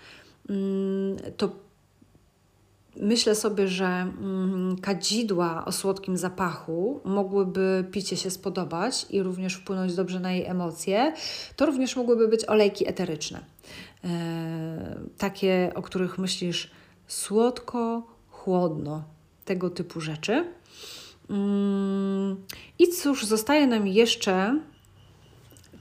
mm, 0.49 1.17
to 1.37 1.66
Myślę 3.01 3.35
sobie, 3.35 3.67
że 3.67 3.85
mm, 3.85 4.75
kadzidła 4.81 5.65
o 5.65 5.71
słodkim 5.71 6.17
zapachu 6.17 7.01
mogłyby 7.05 7.85
picie 7.91 8.17
się 8.17 8.29
spodobać 8.29 9.05
i 9.09 9.23
również 9.23 9.53
wpłynąć 9.53 9.95
dobrze 9.95 10.19
na 10.19 10.31
jej 10.31 10.45
emocje. 10.45 11.13
To 11.55 11.65
również 11.65 11.95
mogłyby 11.95 12.27
być 12.27 12.45
olejki 12.45 12.87
eteryczne. 12.89 13.39
E, 14.03 14.99
takie, 15.17 15.71
o 15.75 15.81
których 15.81 16.17
myślisz 16.17 16.71
słodko, 17.07 18.07
chłodno, 18.29 19.03
tego 19.45 19.69
typu 19.69 20.01
rzeczy. 20.01 20.45
Mm, 21.29 22.35
I 22.79 22.87
cóż, 22.87 23.25
zostaje 23.25 23.67
nam 23.67 23.87
jeszcze 23.87 24.59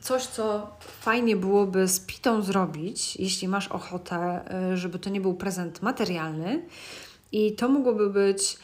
coś, 0.07 0.27
co 0.27 0.71
fajnie 0.81 1.37
byłoby 1.37 1.88
z 1.88 2.01
pitą 2.01 2.42
zrobić, 2.42 3.16
jeśli 3.16 3.49
masz 3.49 3.69
ochotę, 3.69 4.16
e, 4.16 4.77
żeby 4.77 4.99
to 4.99 5.11
nie 5.11 5.21
był 5.21 5.35
prezent 5.35 5.83
materialny 5.83 6.62
i 7.33 7.53
to 7.53 7.69
mogłoby 7.69 8.11
być 8.11 8.59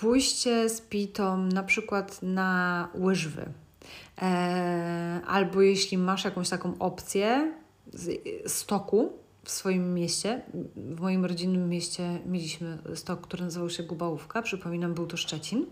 pójście 0.00 0.68
z 0.68 0.80
pitą 0.80 1.36
na 1.36 1.62
przykład 1.62 2.22
na 2.22 2.88
łyżwy. 2.94 3.46
E, 4.22 5.20
albo 5.26 5.62
jeśli 5.62 5.98
masz 5.98 6.24
jakąś 6.24 6.48
taką 6.48 6.78
opcję 6.78 7.52
z 7.92 8.52
stoku, 8.52 9.12
w 9.48 9.50
swoim 9.50 9.94
mieście, 9.94 10.42
w 10.76 11.00
moim 11.00 11.24
rodzinnym 11.24 11.68
mieście 11.68 12.18
mieliśmy 12.26 12.78
stok, 12.94 13.20
który 13.20 13.44
nazywał 13.44 13.70
się 13.70 13.82
Gubałówka. 13.82 14.42
Przypominam, 14.42 14.94
był 14.94 15.06
to 15.06 15.16
Szczecin. 15.16 15.66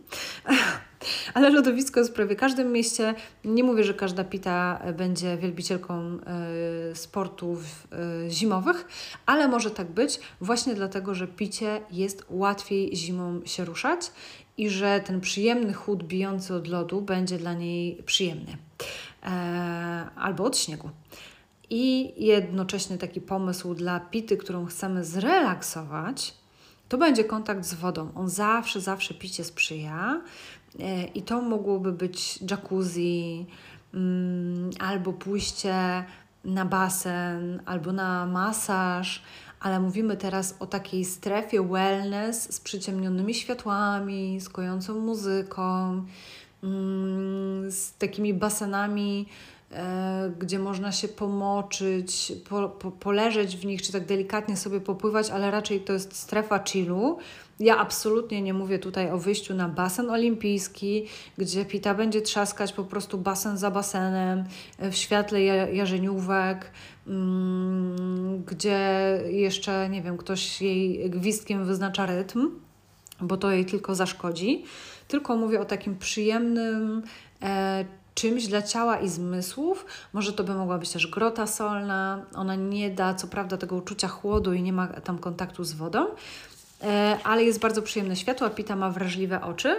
Ale 1.34 1.50
lodowisko 1.50 2.00
jest 2.00 2.10
w 2.12 2.14
prawie 2.14 2.36
każdym 2.36 2.72
mieście. 2.72 3.14
Nie 3.44 3.64
mówię, 3.64 3.84
że 3.84 3.94
każda 3.94 4.24
pita 4.24 4.82
będzie 4.98 5.36
wielbicielką 5.36 6.18
y, 6.92 6.96
sportów 6.96 7.88
y, 8.26 8.30
zimowych, 8.30 8.88
ale 9.26 9.48
może 9.48 9.70
tak 9.70 9.90
być 9.90 10.20
właśnie 10.40 10.74
dlatego, 10.74 11.14
że 11.14 11.26
picie 11.26 11.80
jest 11.90 12.26
łatwiej 12.30 12.96
zimą 12.96 13.40
się 13.44 13.64
ruszać 13.64 14.10
i 14.56 14.70
że 14.70 15.00
ten 15.00 15.20
przyjemny 15.20 15.72
chód 15.72 16.02
bijący 16.02 16.54
od 16.54 16.68
lodu 16.68 17.00
będzie 17.00 17.38
dla 17.38 17.54
niej 17.54 18.02
przyjemny. 18.06 18.56
E, 19.22 19.28
albo 20.16 20.44
od 20.44 20.58
śniegu 20.58 20.90
i 21.70 22.12
jednocześnie 22.24 22.98
taki 22.98 23.20
pomysł 23.20 23.74
dla 23.74 24.00
pity, 24.00 24.36
którą 24.36 24.66
chcemy 24.66 25.04
zrelaksować, 25.04 26.34
to 26.88 26.98
będzie 26.98 27.24
kontakt 27.24 27.64
z 27.64 27.74
wodą. 27.74 28.10
On 28.14 28.28
zawsze, 28.28 28.80
zawsze 28.80 29.14
picie 29.14 29.44
sprzyja 29.44 30.22
e, 30.80 31.04
i 31.04 31.22
to 31.22 31.42
mogłoby 31.42 31.92
być 31.92 32.38
jacuzzi 32.50 33.46
mm, 33.94 34.70
albo 34.78 35.12
pójście 35.12 36.04
na 36.44 36.64
basen, 36.64 37.62
albo 37.66 37.92
na 37.92 38.26
masaż, 38.26 39.22
ale 39.60 39.80
mówimy 39.80 40.16
teraz 40.16 40.56
o 40.60 40.66
takiej 40.66 41.04
strefie 41.04 41.62
wellness 41.62 42.54
z 42.54 42.60
przyciemnionymi 42.60 43.34
światłami, 43.34 44.40
z 44.40 44.48
kojącą 44.48 45.00
muzyką, 45.00 46.04
mm, 46.62 47.70
z 47.70 47.92
takimi 47.98 48.34
basenami 48.34 49.26
gdzie 50.38 50.58
można 50.58 50.92
się 50.92 51.08
pomoczyć, 51.08 52.32
po, 52.48 52.68
po, 52.68 52.90
poleżeć 52.90 53.56
w 53.56 53.64
nich, 53.64 53.82
czy 53.82 53.92
tak 53.92 54.06
delikatnie 54.06 54.56
sobie 54.56 54.80
popływać, 54.80 55.30
ale 55.30 55.50
raczej 55.50 55.80
to 55.80 55.92
jest 55.92 56.16
strefa 56.16 56.64
chillu. 56.64 57.18
Ja 57.60 57.78
absolutnie 57.78 58.42
nie 58.42 58.54
mówię 58.54 58.78
tutaj 58.78 59.10
o 59.10 59.18
wyjściu 59.18 59.54
na 59.54 59.68
basen 59.68 60.10
olimpijski, 60.10 61.06
gdzie 61.38 61.64
pita 61.64 61.94
będzie 61.94 62.22
trzaskać 62.22 62.72
po 62.72 62.84
prostu 62.84 63.18
basen 63.18 63.58
za 63.58 63.70
basenem, 63.70 64.44
w 64.78 64.94
świetle 64.94 65.42
jarzeniówek, 65.74 66.70
mm, 67.06 68.44
gdzie 68.44 68.80
jeszcze, 69.30 69.88
nie 69.88 70.02
wiem, 70.02 70.16
ktoś 70.16 70.62
jej 70.62 71.10
gwizdkiem 71.10 71.64
wyznacza 71.64 72.06
rytm, 72.06 72.50
bo 73.20 73.36
to 73.36 73.50
jej 73.50 73.64
tylko 73.64 73.94
zaszkodzi. 73.94 74.64
Tylko 75.08 75.36
mówię 75.36 75.60
o 75.60 75.64
takim 75.64 75.98
przyjemnym, 75.98 76.98
e, 76.98 77.02
czymś 78.14 78.46
dla 78.46 78.62
ciała 78.62 78.98
i 78.98 79.08
zmysłów. 79.08 79.86
Może 80.12 80.32
to 80.32 80.44
by 80.44 80.54
mogła 80.54 80.78
być 80.78 80.90
też 80.90 81.06
grota 81.06 81.46
solna. 81.46 82.24
Ona 82.34 82.54
nie 82.54 82.90
da, 82.90 83.14
co 83.14 83.26
prawda, 83.26 83.56
tego 83.56 83.76
uczucia 83.76 84.08
chłodu 84.08 84.52
i 84.52 84.62
nie 84.62 84.72
ma 84.72 84.86
tam 84.86 85.18
kontaktu 85.18 85.64
z 85.64 85.72
wodą, 85.72 86.06
e, 86.82 87.18
ale 87.24 87.44
jest 87.44 87.60
bardzo 87.60 87.82
przyjemne 87.82 88.16
światło, 88.16 88.46
a 88.46 88.50
Pita 88.50 88.76
ma 88.76 88.90
wrażliwe 88.90 89.40
oczy 89.40 89.76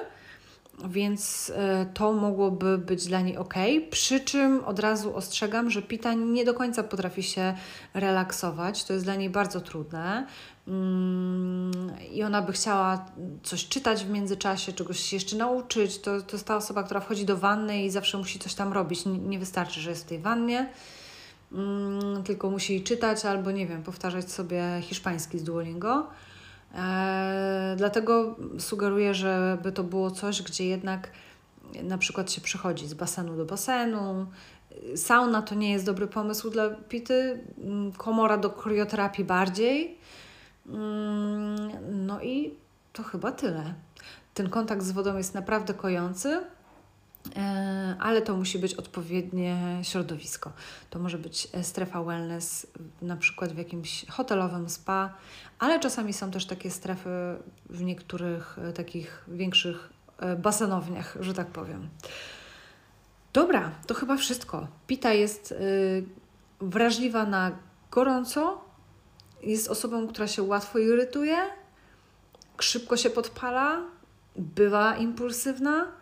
więc 0.85 1.51
e, 1.55 1.85
to 1.93 2.13
mogłoby 2.13 2.77
być 2.77 3.07
dla 3.07 3.21
niej 3.21 3.37
ok. 3.37 3.53
Przy 3.89 4.19
czym 4.19 4.63
od 4.65 4.79
razu 4.79 5.15
ostrzegam, 5.15 5.69
że 5.69 5.81
Pita 5.81 6.13
nie 6.13 6.45
do 6.45 6.53
końca 6.53 6.83
potrafi 6.83 7.23
się 7.23 7.53
relaksować. 7.93 8.83
To 8.83 8.93
jest 8.93 9.05
dla 9.05 9.15
niej 9.15 9.29
bardzo 9.29 9.61
trudne. 9.61 10.27
Mm, 10.67 11.71
I 12.11 12.23
ona 12.23 12.41
by 12.41 12.53
chciała 12.53 13.05
coś 13.43 13.67
czytać 13.67 14.05
w 14.05 14.09
międzyczasie, 14.09 14.73
czegoś 14.73 14.99
się 14.99 15.15
jeszcze 15.15 15.35
nauczyć. 15.35 15.97
To, 15.97 16.21
to 16.21 16.35
jest 16.35 16.47
ta 16.47 16.55
osoba, 16.55 16.83
która 16.83 16.99
wchodzi 16.99 17.25
do 17.25 17.37
wanny 17.37 17.83
i 17.83 17.89
zawsze 17.89 18.17
musi 18.17 18.39
coś 18.39 18.53
tam 18.53 18.73
robić. 18.73 19.05
Nie, 19.05 19.17
nie 19.17 19.39
wystarczy, 19.39 19.81
że 19.81 19.89
jest 19.89 20.05
w 20.05 20.09
tej 20.09 20.19
wannie, 20.19 20.69
mm, 21.51 22.23
tylko 22.23 22.49
musi 22.49 22.83
czytać 22.83 23.25
albo, 23.25 23.51
nie 23.51 23.67
wiem, 23.67 23.83
powtarzać 23.83 24.31
sobie 24.31 24.63
hiszpański 24.81 25.39
z 25.39 25.43
Duolingo. 25.43 26.07
E, 26.75 27.75
dlatego 27.77 28.35
sugeruję, 28.59 29.13
żeby 29.13 29.71
to 29.71 29.83
było 29.83 30.11
coś, 30.11 30.41
gdzie 30.41 30.65
jednak 30.65 31.11
na 31.83 31.97
przykład 31.97 32.31
się 32.31 32.41
przychodzi 32.41 32.87
z 32.87 32.93
basenu 32.93 33.37
do 33.37 33.45
basenu. 33.45 34.27
Sauna 34.95 35.41
to 35.41 35.55
nie 35.55 35.71
jest 35.71 35.85
dobry 35.85 36.07
pomysł 36.07 36.49
dla 36.49 36.69
pity, 36.69 37.43
mm, 37.57 37.91
komora 37.91 38.37
do 38.37 38.49
krioterapii 38.49 39.23
bardziej. 39.23 39.97
Mm, 40.67 42.05
no 42.05 42.21
i 42.21 42.53
to 42.93 43.03
chyba 43.03 43.31
tyle. 43.31 43.73
Ten 44.33 44.49
kontakt 44.49 44.83
z 44.83 44.91
wodą 44.91 45.17
jest 45.17 45.33
naprawdę 45.33 45.73
kojący. 45.73 46.43
E, 47.35 47.95
ale 47.99 48.21
to 48.21 48.35
musi 48.35 48.59
być 48.59 48.73
odpowiednie 48.73 49.79
środowisko. 49.83 50.51
To 50.89 50.99
może 50.99 51.17
być 51.17 51.47
e, 51.53 51.63
strefa 51.63 52.03
wellness, 52.03 52.67
na 53.01 53.17
przykład 53.17 53.53
w 53.53 53.57
jakimś 53.57 54.05
hotelowym 54.09 54.69
spa, 54.69 55.13
ale 55.59 55.79
czasami 55.79 56.13
są 56.13 56.31
też 56.31 56.45
takie 56.45 56.71
strefy 56.71 57.09
w 57.69 57.83
niektórych 57.83 58.59
e, 58.59 58.73
takich 58.73 59.23
większych 59.27 59.89
basenowniach, 60.37 61.17
że 61.19 61.33
tak 61.33 61.47
powiem. 61.47 61.89
Dobra, 63.33 63.71
to 63.87 63.93
chyba 63.93 64.17
wszystko. 64.17 64.67
Pita 64.87 65.13
jest 65.13 65.53
wrażliwa 66.61 67.25
na 67.25 67.51
gorąco, 67.91 68.61
jest 69.47 69.67
osobą, 69.67 70.07
która 70.07 70.27
się 70.27 70.43
łatwo 70.43 70.79
irytuje, 70.79 71.37
szybko 72.59 72.97
się 72.97 73.09
podpala, 73.09 73.81
bywa 74.35 74.97
impulsywna 74.97 75.97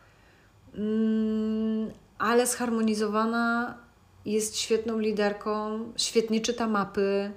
Mm, 0.77 1.91
ale 2.17 2.47
zharmonizowana, 2.47 3.77
jest 4.25 4.57
świetną 4.57 4.99
liderką, 4.99 5.79
świetnie 5.97 6.41
czyta 6.41 6.67
mapy, 6.67 7.31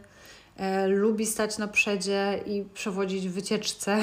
e, 0.57 0.88
lubi 0.88 1.27
stać 1.27 1.59
na 1.59 1.68
przedzie 1.68 2.40
i 2.47 2.64
przewodzić 2.75 3.29
wycieczce, 3.29 4.01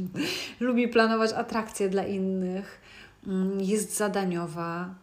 lubi 0.60 0.88
planować 0.88 1.32
atrakcje 1.32 1.88
dla 1.88 2.06
innych, 2.06 2.80
mm, 3.26 3.60
jest 3.60 3.96
zadaniowa, 3.96 4.94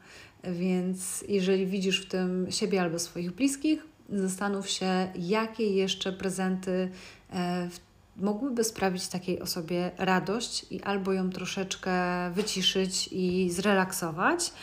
więc 0.44 1.26
jeżeli 1.28 1.68
widzisz 1.68 2.06
w 2.06 2.10
tym 2.10 2.48
siebie 2.50 2.82
albo 2.82 3.00
swoich 3.00 3.32
bliskich, 3.32 3.84
zastanów 4.10 4.70
się, 4.70 5.08
jakie 5.16 5.70
jeszcze 5.70 6.14
prezenty 6.14 6.92
e, 7.34 7.70
mogłyby 8.18 8.64
sprawić 8.64 9.08
takiej 9.08 9.42
osobie 9.42 9.92
radość 9.98 10.66
i 10.72 10.84
albo 10.84 11.14
ją 11.14 11.30
troszeczkę 11.30 11.92
wyciszyć 12.32 13.10
i 13.12 13.50
zrelaksować, 13.52 14.54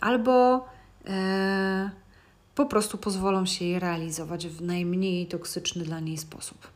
albo 0.00 0.64
e, 1.06 1.90
po 2.54 2.66
prostu 2.66 2.98
pozwolą 2.98 3.46
się 3.46 3.64
jej 3.64 3.78
realizować 3.78 4.48
w 4.48 4.62
najmniej 4.62 5.26
toksyczny 5.26 5.84
dla 5.84 6.00
niej 6.00 6.18
sposób. 6.18 6.68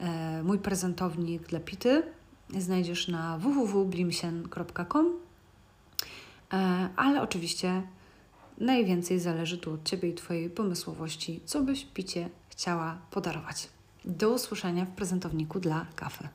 E, 0.00 0.42
mój 0.42 0.58
prezentownik 0.58 1.42
dla 1.42 1.60
Pity 1.60 2.02
znajdziesz 2.58 3.08
na 3.08 3.38
www.blimsien.com, 3.38 5.12
ale 6.96 7.22
oczywiście 7.22 7.82
najwięcej 8.58 9.20
zależy 9.20 9.58
tu 9.58 9.72
od 9.72 9.84
Ciebie 9.84 10.08
i 10.08 10.14
Twojej 10.14 10.50
pomysłowości, 10.50 11.40
co 11.44 11.62
byś 11.62 11.84
Picie 11.84 12.28
chciała 12.48 12.98
podarować. 13.10 13.68
Do 14.04 14.30
usłyszenia 14.30 14.84
w 14.84 14.90
prezentowniku 14.90 15.60
dla 15.60 15.86
kawy. 15.96 16.28